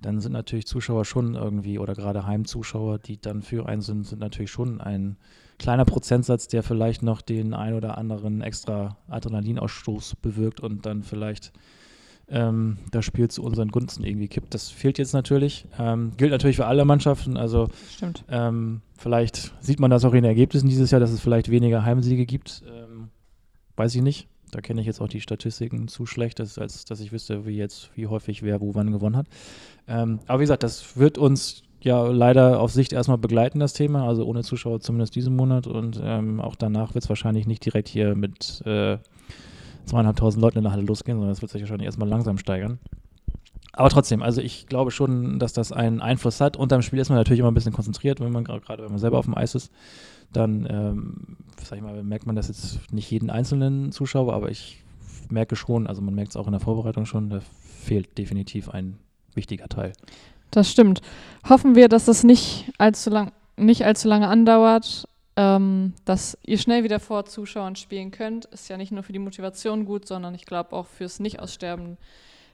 dann 0.02 0.20
sind 0.20 0.34
natürlich 0.34 0.68
Zuschauer 0.68 1.06
schon 1.06 1.34
irgendwie, 1.34 1.80
oder 1.80 1.96
gerade 1.96 2.28
Heimzuschauer, 2.28 3.00
die 3.00 3.20
dann 3.20 3.42
für 3.42 3.68
einen 3.68 3.82
sind, 3.82 4.06
sind 4.06 4.20
natürlich 4.20 4.52
schon 4.52 4.82
ein 4.82 5.18
kleiner 5.62 5.86
Prozentsatz, 5.86 6.48
der 6.48 6.64
vielleicht 6.64 7.04
noch 7.04 7.22
den 7.22 7.54
ein 7.54 7.76
oder 7.76 7.98
anderen 7.98 8.42
extra 8.42 8.98
Adrenalinausstoß 9.08 10.16
bewirkt 10.16 10.60
und 10.60 10.88
dann 10.88 11.04
vielleicht 11.04 11.54
ähm, 12.30 12.78
das 12.90 13.06
Spiel 13.06 13.30
zu 13.30 13.44
unseren 13.44 13.70
Gunsten 13.70 14.04
irgendwie 14.04 14.28
kippt. 14.28 14.56
Das 14.56 14.70
fehlt 14.70 14.98
jetzt 14.98 15.14
natürlich. 15.14 15.68
Ähm, 15.78 16.14
gilt 16.18 16.32
natürlich 16.32 16.56
für 16.56 16.66
alle 16.66 16.84
Mannschaften. 16.84 17.38
Also 17.38 17.68
Stimmt. 17.96 18.26
ähm, 18.30 18.82
vielleicht 18.98 19.54
sieht 19.62 19.80
man 19.80 19.92
das 19.92 20.04
auch 20.04 20.14
in 20.14 20.24
den 20.24 20.26
Ergebnissen 20.26 20.68
dieses 20.68 20.90
Jahr, 20.90 21.00
dass 21.00 21.12
es 21.12 21.20
vielleicht 21.20 21.52
weniger 21.52 21.86
Heimsiege 21.86 22.26
gibt. 22.26 22.64
Ähm, 22.68 23.10
weiß 23.76 23.94
ich 23.94 24.02
nicht. 24.02 24.28
Da 24.50 24.62
kenne 24.62 24.82
ich 24.82 24.88
jetzt 24.88 25.00
auch 25.00 25.08
die 25.08 25.22
Statistiken 25.22 25.88
zu 25.88 26.08
schlecht, 26.08 26.40
dass, 26.40 26.58
als 26.58 26.86
dass 26.86 27.00
ich 27.00 27.12
wüsste, 27.12 27.46
wie 27.46 27.56
jetzt, 27.56 27.92
wie 27.96 28.08
häufig 28.08 28.42
wer 28.42 28.62
wo 28.62 28.74
wann 28.74 28.92
gewonnen 28.92 29.16
hat. 29.16 29.28
Ähm, 29.88 30.20
aber 30.26 30.40
wie 30.40 30.44
gesagt, 30.44 30.64
das 30.64 30.98
wird 30.98 31.20
uns 31.20 31.64
ja 31.86 32.08
leider 32.08 32.60
auf 32.60 32.72
Sicht 32.72 32.94
erstmal 32.94 33.18
begleiten, 33.18 33.60
das 33.60 33.74
Thema. 33.74 34.08
Also 34.08 34.26
ohne 34.26 34.44
Zuschauer 34.44 34.80
zumindest 34.80 35.16
diesen 35.16 35.36
Monat. 35.36 35.68
Und 35.68 36.00
ähm, 36.04 36.40
auch 36.40 36.56
danach 36.56 36.94
wird 36.94 37.04
es 37.04 37.10
wahrscheinlich 37.10 37.48
nicht 37.48 37.66
direkt 37.66 37.88
hier 37.88 38.16
mit 38.16 38.62
äh, 38.66 38.98
zweieinhalbtausend 39.86 40.42
Leuten 40.42 40.60
in 40.60 40.64
der 40.64 40.74
Halle 40.74 40.84
losgehen, 40.84 41.18
sondern 41.18 41.32
es 41.32 41.42
wird 41.42 41.52
sich 41.52 41.62
wahrscheinlich 41.62 41.86
erstmal 41.86 42.10
langsam 42.10 42.38
steigern. 42.38 42.80
Aber 43.74 43.90
trotzdem, 43.90 44.22
also 44.22 44.42
ich 44.42 44.68
glaube 44.68 44.92
schon, 44.92 45.40
dass 45.40 45.54
das 45.54 45.72
einen 45.72 46.02
Einfluss 46.02 46.42
hat. 46.42 46.58
Unterm 46.58 46.82
Spiel 46.82 47.00
ist 47.00 47.10
man 47.10 47.18
natürlich 47.18 47.40
immer 47.40 47.52
ein 47.52 47.54
bisschen 47.54 47.74
konzentriert, 47.74 48.20
wenn 48.20 48.32
man 48.32 48.44
gerade 48.44 48.84
wenn 48.84 48.90
man 48.92 49.00
selber 49.00 49.18
auf 49.18 49.26
dem 49.26 49.38
Eis 49.38 49.56
ist, 49.56 49.72
dann 50.34 50.68
ähm, 50.70 51.38
sag 51.64 51.78
ich 51.78 51.84
mal, 51.84 52.04
merkt 52.04 52.26
man 52.26 52.36
das 52.36 52.50
jetzt 52.50 52.92
nicht 52.92 53.10
jeden 53.10 53.30
einzelnen 53.30 53.92
Zuschauer, 53.92 54.34
aber 54.34 54.50
ich 54.50 54.84
merke 55.30 55.56
schon, 55.56 55.88
also 55.88 56.02
man 56.02 56.14
merkt 56.14 56.32
es 56.32 56.38
auch 56.38 56.48
in 56.48 56.52
der 56.52 56.60
Vorbereitung 56.60 57.06
schon, 57.06 57.30
da 57.30 57.40
fehlt 57.40 58.18
definitiv 58.18 58.70
ein 58.70 58.98
wichtiger 59.34 59.70
Teil. 59.70 59.94
Das 60.52 60.70
stimmt. 60.70 61.02
Hoffen 61.48 61.76
wir, 61.76 61.88
dass 61.88 62.06
das 62.06 62.24
nicht 62.24 62.72
allzu, 62.78 63.10
lang, 63.10 63.32
nicht 63.58 63.86
allzu 63.86 64.08
lange 64.08 64.28
andauert, 64.28 65.08
ähm, 65.38 65.94
dass 66.06 66.38
ihr 66.46 66.58
schnell 66.58 66.84
wieder 66.84 67.00
vor 67.00 67.26
Zuschauern 67.26 67.76
spielen 67.76 68.12
könnt. 68.12 68.46
Ist 68.46 68.70
ja 68.70 68.78
nicht 68.78 68.92
nur 68.92 69.04
für 69.04 69.14
die 69.14 69.20
Motivation 69.20 69.86
gut, 69.86 70.08
sondern 70.08 70.36
ich 70.36 70.46
glaube 70.46 70.74
auch 70.74 70.86
fürs 70.86 71.20
Nicht-Aussterben 71.20 71.98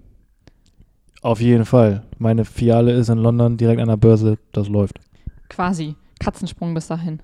Auf 1.22 1.40
jeden 1.40 1.64
Fall. 1.64 2.04
Meine 2.18 2.44
Filiale 2.44 2.92
ist 2.92 3.08
in 3.08 3.20
London, 3.20 3.56
direkt 3.56 3.80
an 3.80 3.88
der 3.88 3.96
Börse, 3.96 4.38
das 4.52 4.68
läuft. 4.68 5.00
Quasi. 5.50 5.96
Katzensprung 6.20 6.74
bis 6.74 6.88
dahin. 6.88 7.22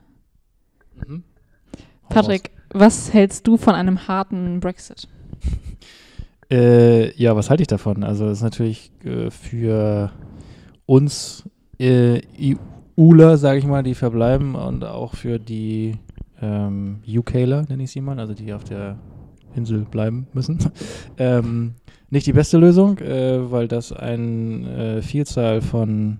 Hau 1.07 1.19
Patrick, 2.09 2.51
was 2.71 3.13
hältst 3.13 3.47
du 3.47 3.57
von 3.57 3.75
einem 3.75 4.07
harten 4.07 4.59
Brexit? 4.59 5.07
Äh, 6.51 7.15
ja, 7.19 7.35
was 7.35 7.49
halte 7.49 7.63
ich 7.63 7.67
davon? 7.67 8.03
Also 8.03 8.25
das 8.25 8.39
ist 8.39 8.43
natürlich 8.43 8.91
äh, 9.03 9.31
für 9.31 10.11
uns 10.85 11.49
äh, 11.79 12.21
EUler, 12.97 13.37
sage 13.37 13.59
ich 13.59 13.65
mal, 13.65 13.83
die 13.83 13.95
verbleiben 13.95 14.55
und 14.55 14.83
auch 14.83 15.15
für 15.15 15.39
die 15.39 15.95
ähm, 16.41 16.99
UKler, 17.07 17.63
nenne 17.67 17.83
ich 17.83 17.91
sie 17.91 18.01
mal, 18.01 18.19
also 18.19 18.33
die 18.33 18.53
auf 18.53 18.63
der 18.63 18.99
Insel 19.55 19.79
bleiben 19.85 20.27
müssen, 20.33 20.59
ähm, 21.17 21.75
nicht 22.09 22.27
die 22.27 22.33
beste 22.33 22.57
Lösung, 22.57 22.99
äh, 22.99 23.51
weil 23.51 23.67
das 23.67 23.91
eine 23.91 24.97
äh, 24.97 25.01
Vielzahl 25.01 25.61
von 25.61 26.19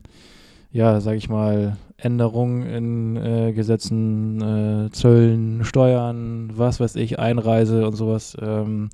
ja, 0.73 0.99
sage 1.01 1.17
ich 1.17 1.29
mal, 1.29 1.77
Änderungen 1.97 2.63
in 2.63 3.15
äh, 3.15 3.53
Gesetzen, 3.53 4.41
äh, 4.41 4.89
Zöllen, 4.91 5.63
Steuern, 5.63 6.51
was 6.55 6.79
weiß 6.79 6.95
ich, 6.95 7.19
Einreise 7.19 7.85
und 7.85 7.95
sowas. 7.95 8.35
Ähm, 8.41 8.89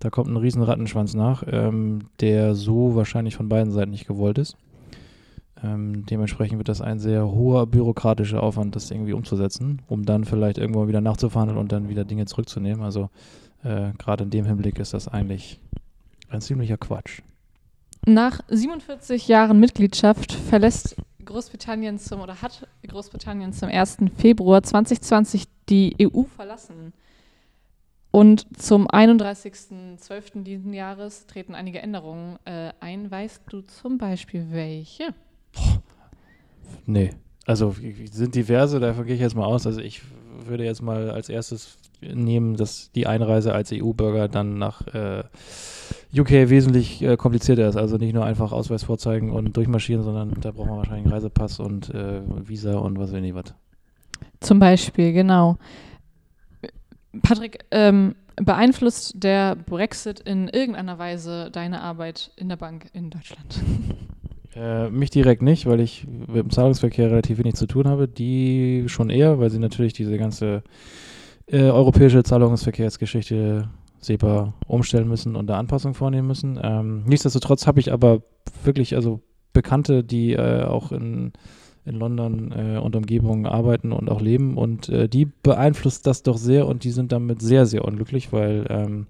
da 0.00 0.10
kommt 0.10 0.28
ein 0.28 0.36
riesen 0.36 0.62
Rattenschwanz 0.62 1.14
nach, 1.14 1.42
ähm, 1.50 2.00
der 2.20 2.54
so 2.54 2.94
wahrscheinlich 2.94 3.36
von 3.36 3.48
beiden 3.48 3.72
Seiten 3.72 3.90
nicht 3.90 4.06
gewollt 4.06 4.36
ist. 4.36 4.56
Ähm, 5.62 6.04
dementsprechend 6.04 6.58
wird 6.58 6.68
das 6.68 6.82
ein 6.82 6.98
sehr 6.98 7.26
hoher 7.26 7.66
bürokratischer 7.66 8.42
Aufwand, 8.42 8.76
das 8.76 8.90
irgendwie 8.90 9.14
umzusetzen, 9.14 9.80
um 9.88 10.04
dann 10.04 10.24
vielleicht 10.24 10.58
irgendwo 10.58 10.88
wieder 10.88 11.00
nachzuverhandeln 11.00 11.58
und 11.58 11.72
dann 11.72 11.88
wieder 11.88 12.04
Dinge 12.04 12.26
zurückzunehmen. 12.26 12.84
Also 12.84 13.08
äh, 13.62 13.92
gerade 13.96 14.24
in 14.24 14.30
dem 14.30 14.44
Hinblick 14.44 14.78
ist 14.78 14.92
das 14.92 15.08
eigentlich 15.08 15.58
ein 16.28 16.42
ziemlicher 16.42 16.76
Quatsch. 16.76 17.22
Nach 18.06 18.40
47 18.48 19.28
Jahren 19.28 19.58
Mitgliedschaft 19.58 20.32
verlässt 20.32 20.96
Großbritannien 21.24 21.98
zum 21.98 22.20
oder 22.20 22.40
hat 22.42 22.66
Großbritannien 22.86 23.52
zum 23.52 23.68
1. 23.68 23.98
Februar 24.16 24.62
2020 24.62 25.44
die 25.68 25.96
EU 26.00 26.24
verlassen. 26.24 26.92
Und 28.10 28.46
zum 28.56 28.86
31.12. 28.86 30.44
diesen 30.44 30.72
Jahres 30.72 31.26
treten 31.26 31.54
einige 31.56 31.80
Änderungen 31.80 32.38
äh, 32.44 32.72
ein. 32.78 33.10
Weißt 33.10 33.42
du 33.48 33.62
zum 33.62 33.98
Beispiel 33.98 34.46
welche? 34.50 35.14
Nee. 36.86 37.10
Also 37.46 37.74
sind 38.10 38.34
diverse, 38.34 38.80
davon 38.80 39.04
gehe 39.04 39.16
ich 39.16 39.20
jetzt 39.20 39.34
mal 39.34 39.44
aus. 39.44 39.66
Also 39.66 39.80
ich 39.80 40.02
würde 40.46 40.64
jetzt 40.64 40.80
mal 40.80 41.10
als 41.10 41.28
erstes 41.28 41.76
nehmen, 42.00 42.56
dass 42.56 42.90
die 42.92 43.06
Einreise 43.06 43.52
als 43.52 43.72
EU-Bürger 43.72 44.28
dann 44.28 44.58
nach 44.58 44.86
äh, 44.94 45.24
UK 46.16 46.48
wesentlich 46.48 47.02
äh, 47.02 47.16
komplizierter 47.16 47.68
ist. 47.68 47.76
Also 47.76 47.96
nicht 47.96 48.14
nur 48.14 48.24
einfach 48.24 48.52
Ausweis 48.52 48.84
vorzeigen 48.84 49.30
und 49.30 49.56
durchmarschieren, 49.56 50.02
sondern 50.02 50.34
da 50.40 50.50
braucht 50.52 50.68
man 50.68 50.78
wahrscheinlich 50.78 51.04
einen 51.06 51.14
Reisepass 51.14 51.60
und 51.60 51.90
äh, 51.90 52.20
Visa 52.46 52.76
und 52.76 52.98
was 52.98 53.12
weiß 53.12 53.22
ich 53.22 53.34
was. 53.34 53.54
Zum 54.40 54.58
Beispiel, 54.58 55.12
genau. 55.12 55.56
Patrick, 57.22 57.64
ähm, 57.70 58.14
beeinflusst 58.36 59.22
der 59.22 59.54
Brexit 59.56 60.20
in 60.20 60.48
irgendeiner 60.48 60.98
Weise 60.98 61.50
deine 61.50 61.80
Arbeit 61.80 62.32
in 62.36 62.48
der 62.48 62.56
Bank 62.56 62.86
in 62.92 63.10
Deutschland? 63.10 63.60
Äh, 64.56 64.88
mich 64.88 65.10
direkt 65.10 65.42
nicht, 65.42 65.66
weil 65.66 65.80
ich 65.80 66.06
mit 66.06 66.36
dem 66.36 66.50
Zahlungsverkehr 66.50 67.10
relativ 67.10 67.38
wenig 67.38 67.54
zu 67.54 67.66
tun 67.66 67.88
habe. 67.88 68.06
Die 68.06 68.84
schon 68.86 69.10
eher, 69.10 69.40
weil 69.40 69.50
sie 69.50 69.58
natürlich 69.58 69.94
diese 69.94 70.16
ganze 70.16 70.62
äh, 71.48 71.62
europäische 71.62 72.22
Zahlungsverkehrsgeschichte 72.22 73.68
SEPA 74.04 74.54
umstellen 74.66 75.08
müssen 75.08 75.36
und 75.36 75.46
da 75.46 75.58
Anpassungen 75.58 75.94
vornehmen 75.94 76.28
müssen. 76.28 76.58
Ähm, 76.62 77.04
nichtsdestotrotz 77.06 77.66
habe 77.66 77.80
ich 77.80 77.92
aber 77.92 78.22
wirklich 78.62 78.94
also 78.94 79.20
Bekannte, 79.52 80.04
die 80.04 80.32
äh, 80.32 80.64
auch 80.64 80.92
in, 80.92 81.32
in 81.84 81.94
London 81.94 82.52
äh, 82.52 82.78
und 82.78 82.96
Umgebung 82.96 83.46
arbeiten 83.46 83.92
und 83.92 84.10
auch 84.10 84.20
leben 84.20 84.56
und 84.56 84.88
äh, 84.88 85.08
die 85.08 85.26
beeinflusst 85.26 86.06
das 86.06 86.22
doch 86.22 86.36
sehr 86.36 86.66
und 86.66 86.84
die 86.84 86.90
sind 86.90 87.12
damit 87.12 87.40
sehr, 87.40 87.66
sehr 87.66 87.84
unglücklich, 87.84 88.32
weil 88.32 88.66
ähm, 88.68 89.06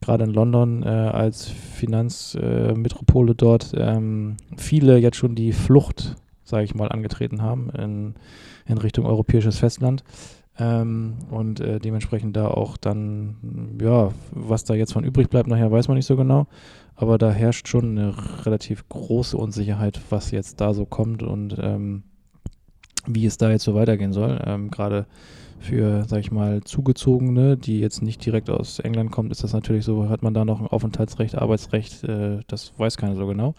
gerade 0.00 0.24
in 0.24 0.30
London 0.30 0.82
äh, 0.82 0.86
als 0.86 1.46
Finanzmetropole 1.46 3.34
dort 3.34 3.72
ähm, 3.76 4.36
viele 4.56 4.98
jetzt 4.98 5.16
schon 5.16 5.34
die 5.34 5.52
Flucht, 5.52 6.16
sage 6.44 6.64
ich 6.64 6.74
mal, 6.74 6.88
angetreten 6.88 7.42
haben 7.42 7.70
in, 7.70 8.14
in 8.66 8.78
Richtung 8.78 9.06
europäisches 9.06 9.58
Festland. 9.58 10.04
Ähm, 10.58 11.14
und 11.30 11.60
äh, 11.60 11.78
dementsprechend 11.78 12.36
da 12.36 12.48
auch 12.48 12.76
dann, 12.76 13.76
ja, 13.80 14.10
was 14.30 14.64
da 14.64 14.74
jetzt 14.74 14.92
von 14.92 15.04
übrig 15.04 15.28
bleibt, 15.28 15.48
nachher 15.48 15.70
weiß 15.70 15.88
man 15.88 15.96
nicht 15.96 16.06
so 16.06 16.16
genau. 16.16 16.46
Aber 16.94 17.18
da 17.18 17.30
herrscht 17.30 17.68
schon 17.68 17.98
eine 17.98 18.14
relativ 18.46 18.88
große 18.88 19.36
Unsicherheit, 19.36 20.00
was 20.08 20.30
jetzt 20.30 20.60
da 20.60 20.72
so 20.72 20.86
kommt 20.86 21.22
und 21.22 21.56
ähm, 21.60 22.04
wie 23.06 23.26
es 23.26 23.36
da 23.36 23.50
jetzt 23.50 23.64
so 23.64 23.74
weitergehen 23.74 24.12
soll. 24.12 24.40
Ähm, 24.44 24.70
Gerade 24.70 25.06
für, 25.58 26.04
sag 26.06 26.20
ich 26.20 26.30
mal, 26.30 26.62
Zugezogene, 26.64 27.56
die 27.56 27.80
jetzt 27.80 28.02
nicht 28.02 28.24
direkt 28.24 28.50
aus 28.50 28.78
England 28.78 29.10
kommen, 29.10 29.30
ist 29.30 29.44
das 29.44 29.52
natürlich 29.52 29.84
so, 29.84 30.08
hat 30.08 30.22
man 30.22 30.34
da 30.34 30.44
noch 30.44 30.60
ein 30.60 30.66
Aufenthaltsrecht, 30.66 31.36
Arbeitsrecht, 31.36 32.04
äh, 32.04 32.40
das 32.46 32.72
weiß 32.78 32.96
keiner 32.96 33.16
so 33.16 33.26
genau. 33.26 33.54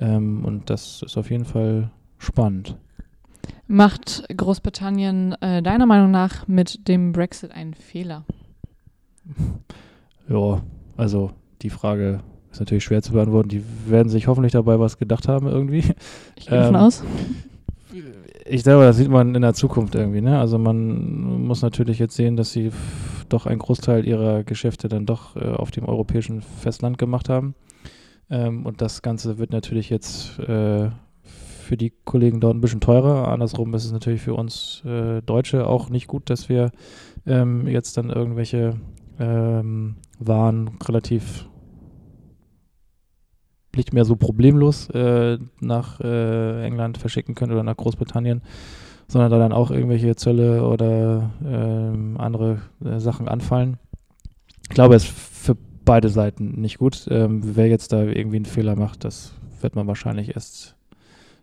Ähm, 0.00 0.44
und 0.44 0.70
das 0.70 1.02
ist 1.02 1.16
auf 1.16 1.30
jeden 1.30 1.44
Fall 1.44 1.90
spannend. 2.18 2.76
Macht 3.68 4.24
Großbritannien 4.34 5.40
äh, 5.40 5.62
deiner 5.62 5.86
Meinung 5.86 6.10
nach 6.10 6.48
mit 6.48 6.88
dem 6.88 7.12
Brexit 7.12 7.52
einen 7.52 7.74
Fehler? 7.74 8.24
Ja, 10.30 10.60
also 10.98 11.30
die 11.62 11.70
Frage 11.70 12.20
ist 12.52 12.60
natürlich 12.60 12.84
schwer 12.84 13.00
zu 13.00 13.12
beantworten. 13.12 13.48
Die 13.48 13.64
werden 13.86 14.10
sich 14.10 14.26
hoffentlich 14.26 14.52
dabei 14.52 14.78
was 14.78 14.98
gedacht 14.98 15.26
haben 15.26 15.46
irgendwie. 15.46 15.82
Ich 16.36 16.44
gehe 16.44 16.58
davon 16.58 16.74
ähm, 16.74 16.80
aus 16.82 17.02
ich 18.48 18.62
glaube, 18.62 18.84
das 18.84 18.96
sieht 18.96 19.08
man 19.08 19.34
in 19.34 19.42
der 19.42 19.54
Zukunft 19.54 19.94
irgendwie. 19.94 20.20
Ne? 20.20 20.38
Also 20.38 20.58
man 20.58 21.44
muss 21.44 21.62
natürlich 21.62 21.98
jetzt 21.98 22.16
sehen, 22.16 22.36
dass 22.36 22.52
sie 22.52 22.72
doch 23.28 23.46
einen 23.46 23.58
Großteil 23.58 24.06
ihrer 24.06 24.42
Geschäfte 24.42 24.88
dann 24.88 25.06
doch 25.06 25.36
äh, 25.36 25.44
auf 25.44 25.70
dem 25.70 25.84
europäischen 25.84 26.42
Festland 26.42 26.98
gemacht 26.98 27.28
haben. 27.28 27.54
Ähm, 28.30 28.64
und 28.66 28.80
das 28.80 29.02
Ganze 29.02 29.38
wird 29.38 29.52
natürlich 29.52 29.90
jetzt 29.90 30.38
äh, 30.38 30.90
für 31.68 31.76
die 31.76 31.92
Kollegen 32.04 32.40
dort 32.40 32.56
ein 32.56 32.62
bisschen 32.62 32.80
teurer. 32.80 33.28
Andersrum 33.28 33.74
ist 33.74 33.84
es 33.84 33.92
natürlich 33.92 34.22
für 34.22 34.34
uns 34.34 34.82
äh, 34.86 35.20
Deutsche 35.20 35.66
auch 35.66 35.90
nicht 35.90 36.06
gut, 36.06 36.30
dass 36.30 36.48
wir 36.48 36.72
ähm, 37.26 37.68
jetzt 37.68 37.98
dann 37.98 38.08
irgendwelche 38.08 38.76
ähm, 39.20 39.96
Waren 40.18 40.70
relativ 40.88 41.46
nicht 43.76 43.92
mehr 43.92 44.06
so 44.06 44.16
problemlos 44.16 44.88
äh, 44.90 45.38
nach 45.60 46.00
äh, 46.00 46.64
England 46.64 46.96
verschicken 46.96 47.34
können 47.34 47.52
oder 47.52 47.62
nach 47.62 47.76
Großbritannien, 47.76 48.40
sondern 49.06 49.30
da 49.30 49.38
dann 49.38 49.52
auch 49.52 49.70
irgendwelche 49.70 50.16
Zölle 50.16 50.66
oder 50.66 51.30
ähm, 51.44 52.16
andere 52.18 52.62
äh, 52.82 52.98
Sachen 52.98 53.28
anfallen. 53.28 53.76
Ich 54.62 54.70
glaube, 54.70 54.96
es 54.96 55.04
ist 55.04 55.12
für 55.12 55.56
beide 55.84 56.08
Seiten 56.08 56.60
nicht 56.60 56.78
gut. 56.78 57.06
Ähm, 57.10 57.42
wer 57.56 57.68
jetzt 57.68 57.92
da 57.92 58.02
irgendwie 58.02 58.36
einen 58.36 58.46
Fehler 58.46 58.74
macht, 58.74 59.04
das 59.04 59.34
wird 59.60 59.76
man 59.76 59.86
wahrscheinlich 59.86 60.34
erst 60.34 60.77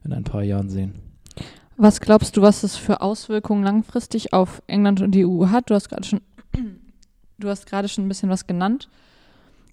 in 0.06 0.13
ein 0.13 0.24
paar 0.24 0.44
Jahren 0.44 0.70
sehen. 0.70 0.94
Was 1.78 2.00
glaubst 2.00 2.38
du, 2.38 2.41
was 2.41 2.63
es 2.63 2.78
für 2.78 3.02
Auswirkungen 3.02 3.63
langfristig 3.63 4.32
auf 4.32 4.62
England 4.68 5.02
und 5.02 5.12
die 5.12 5.26
EU 5.26 5.48
hat? 5.48 5.70
Du 5.70 5.76
hast 5.76 5.89
gerade 5.89 6.06
schon, 6.06 6.22
du 7.38 7.50
hast 7.50 7.65
gerade 7.65 7.89
schon 7.89 8.06
ein 8.06 8.08
bisschen 8.08 8.30
was 8.30 8.48
genannt. 8.48 8.88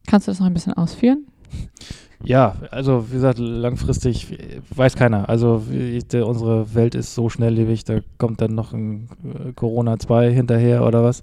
Kannst 0.07 0.27
du 0.27 0.33
das 0.33 0.41
noch 0.41 0.47
ein 0.47 0.55
bisschen 0.55 0.75
ausführen? 0.75 1.27
Ja, 2.25 2.55
also 2.71 3.07
wie 3.09 3.15
gesagt, 3.15 3.39
langfristig 3.39 4.39
weiß 4.75 4.95
keiner. 4.95 5.29
Also 5.29 5.63
der, 6.13 6.27
unsere 6.27 6.75
Welt 6.75 6.95
ist 6.95 7.15
so 7.15 7.29
schnelllebig, 7.29 7.85
da 7.85 7.99
kommt 8.19 8.41
dann 8.41 8.55
noch 8.55 8.73
ein 8.73 9.09
äh, 9.25 9.53
Corona 9.53 9.99
2 9.99 10.33
hinterher 10.33 10.87
oder 10.87 11.03
was. 11.03 11.23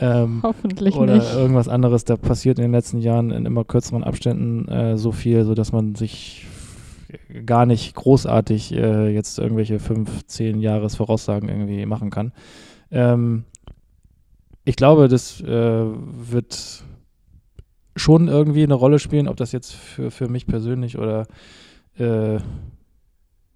Ähm, 0.00 0.40
Hoffentlich 0.42 0.96
oder 0.96 1.14
nicht. 1.14 1.32
Oder 1.32 1.40
irgendwas 1.40 1.68
anderes. 1.68 2.04
Da 2.04 2.16
passiert 2.16 2.58
in 2.58 2.62
den 2.62 2.72
letzten 2.72 2.98
Jahren 2.98 3.30
in 3.30 3.46
immer 3.46 3.64
kürzeren 3.64 4.02
Abständen 4.02 4.66
äh, 4.68 4.96
so 4.96 5.12
viel, 5.12 5.44
sodass 5.44 5.70
man 5.70 5.94
sich 5.94 6.46
gar 7.46 7.66
nicht 7.66 7.94
großartig 7.94 8.72
äh, 8.72 9.08
jetzt 9.08 9.38
irgendwelche 9.38 9.78
fünf, 9.78 10.26
zehn 10.26 10.60
Jahres 10.60 10.96
Voraussagen 10.96 11.48
irgendwie 11.48 11.84
machen 11.86 12.10
kann. 12.10 12.32
Ähm, 12.90 13.44
ich 14.64 14.76
glaube, 14.76 15.08
das 15.08 15.40
äh, 15.40 15.46
wird 15.46 16.84
schon 17.96 18.28
irgendwie 18.28 18.62
eine 18.62 18.74
Rolle 18.74 18.98
spielen, 18.98 19.28
ob 19.28 19.36
das 19.36 19.52
jetzt 19.52 19.72
für, 19.72 20.10
für 20.10 20.28
mich 20.28 20.46
persönlich 20.46 20.98
oder 20.98 21.26
äh, 21.98 22.38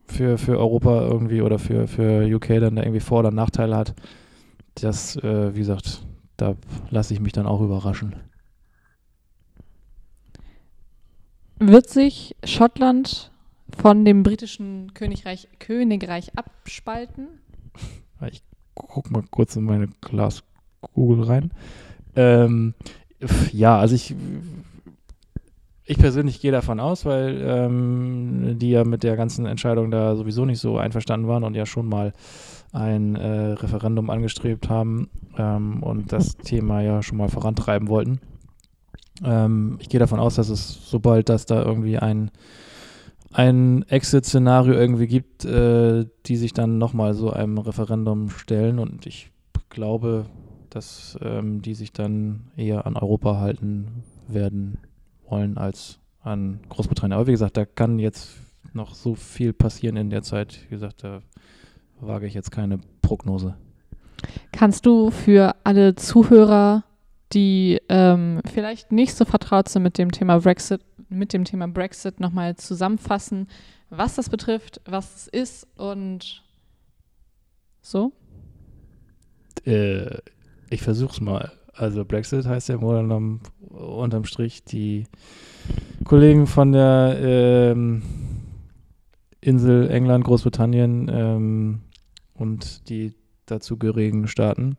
für, 0.07 0.39
für 0.39 0.59
Europa 0.59 1.03
irgendwie 1.03 1.43
oder 1.43 1.59
für, 1.59 1.87
für 1.87 2.25
UK 2.25 2.61
dann 2.61 2.77
da 2.77 2.83
irgendwie 2.83 3.01
Vor- 3.01 3.21
oder 3.21 3.31
Nachteile 3.31 3.77
hat. 3.77 3.95
Das, 4.75 5.17
äh, 5.17 5.55
wie 5.55 5.61
gesagt, 5.61 6.07
da 6.37 6.55
lasse 6.91 7.15
ich 7.15 7.21
mich 7.21 7.33
dann 7.33 7.47
auch 7.47 7.61
überraschen. 7.61 8.15
Wird 11.59 11.89
sich 11.89 12.37
Schottland 12.45 13.31
von 13.77 14.05
dem 14.05 14.23
britischen 14.23 14.93
Königreich, 14.95 15.49
Königreich 15.59 16.37
abspalten? 16.37 17.29
Ich 18.31 18.43
gucke 18.75 19.13
mal 19.13 19.25
kurz 19.31 19.57
in 19.57 19.65
meine 19.65 19.89
Glaskugel 20.01 21.25
rein. 21.25 21.51
Ähm, 22.15 22.75
ja, 23.53 23.79
also 23.79 23.95
ich, 23.95 24.15
ich 25.85 25.99
persönlich 25.99 26.41
gehe 26.41 26.53
davon 26.53 26.81
aus, 26.81 27.05
weil 27.05 27.43
ähm, 27.47 28.59
die 28.59 28.71
ja 28.71 28.85
mit 28.85 29.03
der 29.03 29.17
ganzen 29.17 29.47
Entscheidung 29.47 29.91
da 29.91 30.17
sowieso 30.17 30.45
nicht 30.45 30.61
so 30.61 30.79
einverstanden 30.79 31.29
waren 31.29 31.45
und 31.45 31.55
ja 31.55 31.67
schon 31.67 31.89
mal 31.89 32.13
ein 32.73 33.17
äh, 33.17 33.53
Referendum 33.53 34.11
angestrebt 34.11 34.69
haben 34.69 35.09
ähm, 35.39 35.83
und 35.83 36.13
das 36.13 36.37
Thema 36.37 36.83
ja 36.83 37.03
schon 37.03 37.19
mal 37.19 37.29
vorantreiben 37.29 37.89
wollten. 37.89 38.21
Ähm, 39.25 39.79
ich 39.81 39.89
gehe 39.89 40.01
davon 40.01 40.21
aus, 40.21 40.35
dass 40.35 40.49
es, 40.49 40.91
sobald 40.91 41.29
das 41.29 41.47
da 41.47 41.63
irgendwie 41.63 41.99
ein, 41.99 42.31
ein 43.37 43.85
Exit-Szenario 43.89 44.73
irgendwie 44.73 45.07
gibt, 45.07 45.45
äh, 45.45 46.07
die 46.25 46.37
sich 46.37 46.55
dann 46.55 46.79
nochmal 46.79 47.13
so 47.13 47.31
einem 47.31 47.59
Referendum 47.59 48.31
stellen 48.31 48.79
und 48.79 49.05
ich 49.05 49.31
glaube, 49.69 50.25
dass 50.71 51.19
ähm, 51.21 51.61
die 51.61 51.75
sich 51.75 51.93
dann 51.93 52.47
eher 52.57 52.87
an 52.87 52.97
Europa 52.97 53.39
halten 53.39 54.05
werden 54.27 54.79
wollen 55.29 55.59
als 55.59 55.99
an 56.23 56.61
Großbritannien. 56.71 57.13
Aber 57.13 57.27
wie 57.27 57.33
gesagt, 57.33 57.59
da 57.59 57.67
kann 57.67 57.99
jetzt 57.99 58.39
noch 58.73 58.95
so 58.95 59.15
viel 59.15 59.53
passieren 59.53 59.97
in 59.97 60.09
der 60.09 60.23
Zeit. 60.23 60.59
Wie 60.69 60.75
gesagt, 60.75 61.05
da 61.05 61.21
wage 62.01 62.27
ich 62.27 62.33
jetzt 62.33 62.51
keine 62.51 62.81
Prognose. 63.03 63.55
Kannst 64.53 64.87
du 64.87 65.11
für 65.11 65.55
alle 65.63 65.95
Zuhörer, 65.95 66.85
die 67.33 67.81
ähm, 67.89 68.41
vielleicht 68.51 68.93
nicht 68.93 69.15
so 69.15 69.25
vertraut 69.25 69.69
sind 69.69 69.83
mit 69.83 69.99
dem 69.99 70.13
Thema 70.13 70.39
Brexit, 70.39 70.83
mit 71.09 71.33
dem 71.33 71.45
Thema 71.45 71.67
Brexit 71.69 72.21
nochmal 72.21 72.57
zusammenfassen, 72.57 73.49
was 73.91 74.15
das 74.17 74.29
betrifft, 74.29 74.81
was 74.85 75.17
es 75.17 75.27
ist 75.29 75.69
und 75.77 76.43
so? 77.81 78.13
Äh, 79.65 80.19
ich 80.71 80.83
versuch's 80.83 81.21
mal. 81.21 81.53
Also 81.73 82.05
Brexit 82.05 82.47
heißt 82.47 82.69
ja 82.69 82.81
wohl 82.81 82.97
unterm, 82.97 83.41
unterm 83.69 84.25
Strich 84.25 84.65
die 84.65 85.05
Kollegen 86.05 86.47
von 86.47 86.73
der 86.73 87.17
ähm, 87.21 88.03
Insel 89.41 89.91
England, 89.91 90.25
Großbritannien 90.25 91.11
ähm, 91.13 91.81
und 92.35 92.89
die 92.89 93.15
dazugehörigen 93.47 94.27
Staaten 94.27 94.77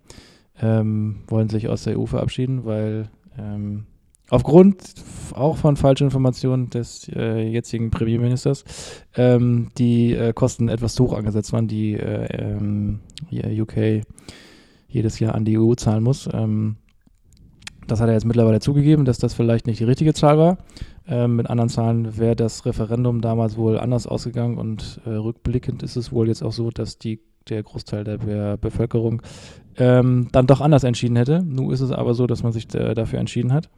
ähm, 0.61 1.23
wollen 1.27 1.49
sich 1.49 1.67
aus 1.67 1.83
der 1.83 1.99
EU 1.99 2.05
verabschieden, 2.05 2.65
weil 2.65 3.09
ähm, 3.37 3.85
aufgrund 4.29 4.95
auch 5.33 5.57
von 5.57 5.75
falschen 5.75 6.05
Informationen 6.05 6.69
des 6.69 7.09
äh, 7.15 7.47
jetzigen 7.47 7.91
Premierministers 7.91 8.65
ähm, 9.15 9.69
die 9.77 10.13
äh, 10.13 10.33
Kosten 10.33 10.69
etwas 10.69 10.95
zu 10.95 11.05
hoch 11.05 11.13
angesetzt 11.13 11.53
waren, 11.53 11.67
die 11.67 11.93
äh, 11.93 12.99
UK 13.61 13.77
ähm, 13.77 14.01
jedes 14.87 15.19
Jahr 15.19 15.35
an 15.35 15.45
die 15.45 15.57
EU 15.57 15.73
zahlen 15.75 16.03
muss. 16.03 16.29
Ähm, 16.33 16.77
das 17.87 18.01
hat 18.01 18.09
er 18.09 18.13
jetzt 18.13 18.25
mittlerweile 18.25 18.59
zugegeben, 18.59 19.05
dass 19.05 19.17
das 19.17 19.33
vielleicht 19.33 19.65
nicht 19.65 19.79
die 19.79 19.85
richtige 19.85 20.13
Zahl 20.13 20.37
war. 20.37 20.57
Ähm, 21.07 21.37
mit 21.37 21.49
anderen 21.49 21.69
Zahlen 21.69 22.17
wäre 22.17 22.35
das 22.35 22.65
Referendum 22.65 23.21
damals 23.21 23.55
wohl 23.55 23.79
anders 23.79 24.07
ausgegangen 24.07 24.57
und 24.57 24.99
äh, 25.05 25.11
rückblickend 25.11 25.83
ist 25.83 25.95
es 25.95 26.11
wohl 26.11 26.27
jetzt 26.27 26.43
auch 26.43 26.51
so, 26.51 26.69
dass 26.69 26.97
die, 26.97 27.21
der 27.47 27.63
Großteil 27.63 28.03
der 28.03 28.17
Be 28.17 28.57
Bevölkerung 28.59 29.21
ähm, 29.77 30.27
dann 30.31 30.47
doch 30.47 30.61
anders 30.61 30.83
entschieden 30.83 31.15
hätte. 31.15 31.43
Nun 31.43 31.71
ist 31.71 31.81
es 31.81 31.91
aber 31.91 32.13
so, 32.13 32.27
dass 32.27 32.43
man 32.43 32.51
sich 32.51 32.73
äh, 32.73 32.93
dafür 32.93 33.19
entschieden 33.19 33.53
hat, 33.53 33.69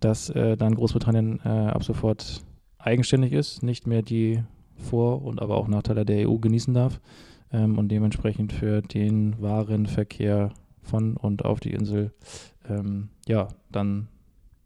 dass 0.00 0.30
äh, 0.30 0.56
dann 0.56 0.74
Großbritannien 0.74 1.40
äh, 1.44 1.48
ab 1.48 1.84
sofort 1.84 2.42
eigenständig 2.78 3.32
ist, 3.32 3.62
nicht 3.62 3.86
mehr 3.86 4.02
die 4.02 4.42
Vor- 4.76 5.22
und 5.22 5.40
aber 5.40 5.56
auch 5.56 5.68
Nachteile 5.68 6.04
der 6.04 6.28
EU 6.28 6.36
genießen 6.36 6.74
darf 6.74 7.00
ähm, 7.52 7.78
und 7.78 7.88
dementsprechend 7.88 8.52
für 8.52 8.82
den 8.82 9.40
Warenverkehr 9.40 10.52
von 10.82 11.16
und 11.16 11.44
auf 11.44 11.60
die 11.60 11.72
Insel 11.72 12.12
ähm, 12.68 13.08
ja 13.26 13.48
dann 13.70 14.08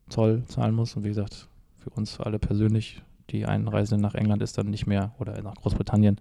Zoll 0.08 0.44
zahlen 0.46 0.74
muss. 0.74 0.96
Und 0.96 1.04
wie 1.04 1.08
gesagt, 1.08 1.48
für 1.78 1.90
uns 1.90 2.20
alle 2.20 2.38
persönlich, 2.38 3.02
die 3.30 3.46
Einreise 3.46 3.96
nach 3.96 4.14
England 4.14 4.42
ist 4.42 4.58
dann 4.58 4.66
nicht 4.66 4.86
mehr, 4.86 5.14
oder 5.18 5.40
nach 5.42 5.54
Großbritannien, 5.54 6.16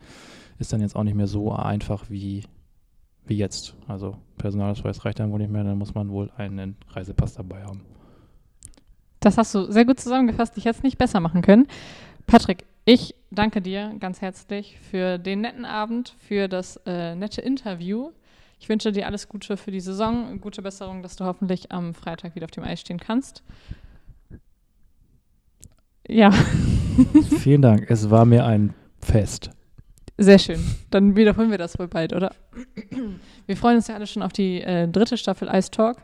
ist 0.57 0.71
dann 0.71 0.81
jetzt 0.81 0.95
auch 0.95 1.03
nicht 1.03 1.15
mehr 1.15 1.27
so 1.27 1.51
einfach 1.51 2.09
wie, 2.09 2.43
wie 3.29 3.37
jetzt. 3.37 3.75
Also 3.87 4.17
Personalausweis 4.37 5.05
reicht 5.05 5.19
dann 5.19 5.31
wohl 5.31 5.39
nicht 5.39 5.51
mehr, 5.51 5.63
dann 5.63 5.77
muss 5.77 5.93
man 5.93 6.09
wohl 6.09 6.31
einen 6.37 6.75
Reisepass 6.89 7.33
dabei 7.33 7.63
haben. 7.63 7.81
Das 9.19 9.37
hast 9.37 9.53
du 9.53 9.71
sehr 9.71 9.85
gut 9.85 9.99
zusammengefasst. 9.99 10.57
Ich 10.57 10.65
hätte 10.65 10.77
es 10.77 10.83
nicht 10.83 10.97
besser 10.97 11.19
machen 11.19 11.41
können. 11.41 11.67
Patrick, 12.25 12.65
ich 12.85 13.15
danke 13.31 13.61
dir 13.61 13.93
ganz 13.99 14.21
herzlich 14.21 14.79
für 14.79 15.17
den 15.17 15.41
netten 15.41 15.65
Abend, 15.65 16.15
für 16.19 16.47
das 16.47 16.77
äh, 16.85 17.15
nette 17.15 17.41
Interview. 17.41 18.11
Ich 18.59 18.67
wünsche 18.69 18.91
dir 18.91 19.07
alles 19.07 19.29
Gute 19.29 19.57
für 19.57 19.71
die 19.71 19.79
Saison, 19.79 20.39
gute 20.41 20.61
Besserung, 20.61 21.01
dass 21.01 21.15
du 21.15 21.25
hoffentlich 21.25 21.71
am 21.71 21.93
Freitag 21.93 22.35
wieder 22.35 22.45
auf 22.45 22.51
dem 22.51 22.63
Eis 22.63 22.81
stehen 22.81 22.99
kannst. 22.99 23.43
Ja. 26.07 26.31
Vielen 27.39 27.61
Dank. 27.61 27.89
Es 27.89 28.09
war 28.09 28.25
mir 28.25 28.45
ein 28.45 28.73
Fest. 28.99 29.51
Sehr 30.21 30.37
schön. 30.37 30.59
Dann 30.89 31.15
wiederholen 31.15 31.49
wir 31.49 31.57
das 31.57 31.79
wohl 31.79 31.87
bald, 31.87 32.11
oder? 32.11 32.35
Wir 33.45 33.55
freuen 33.55 33.77
uns 33.77 33.87
ja 33.87 33.95
alle 33.95 34.05
schon 34.05 34.21
auf 34.21 34.33
die 34.33 34.61
äh, 34.61 34.85
dritte 34.85 35.15
Staffel 35.15 35.47
Ice 35.47 35.71
Talk. 35.71 35.95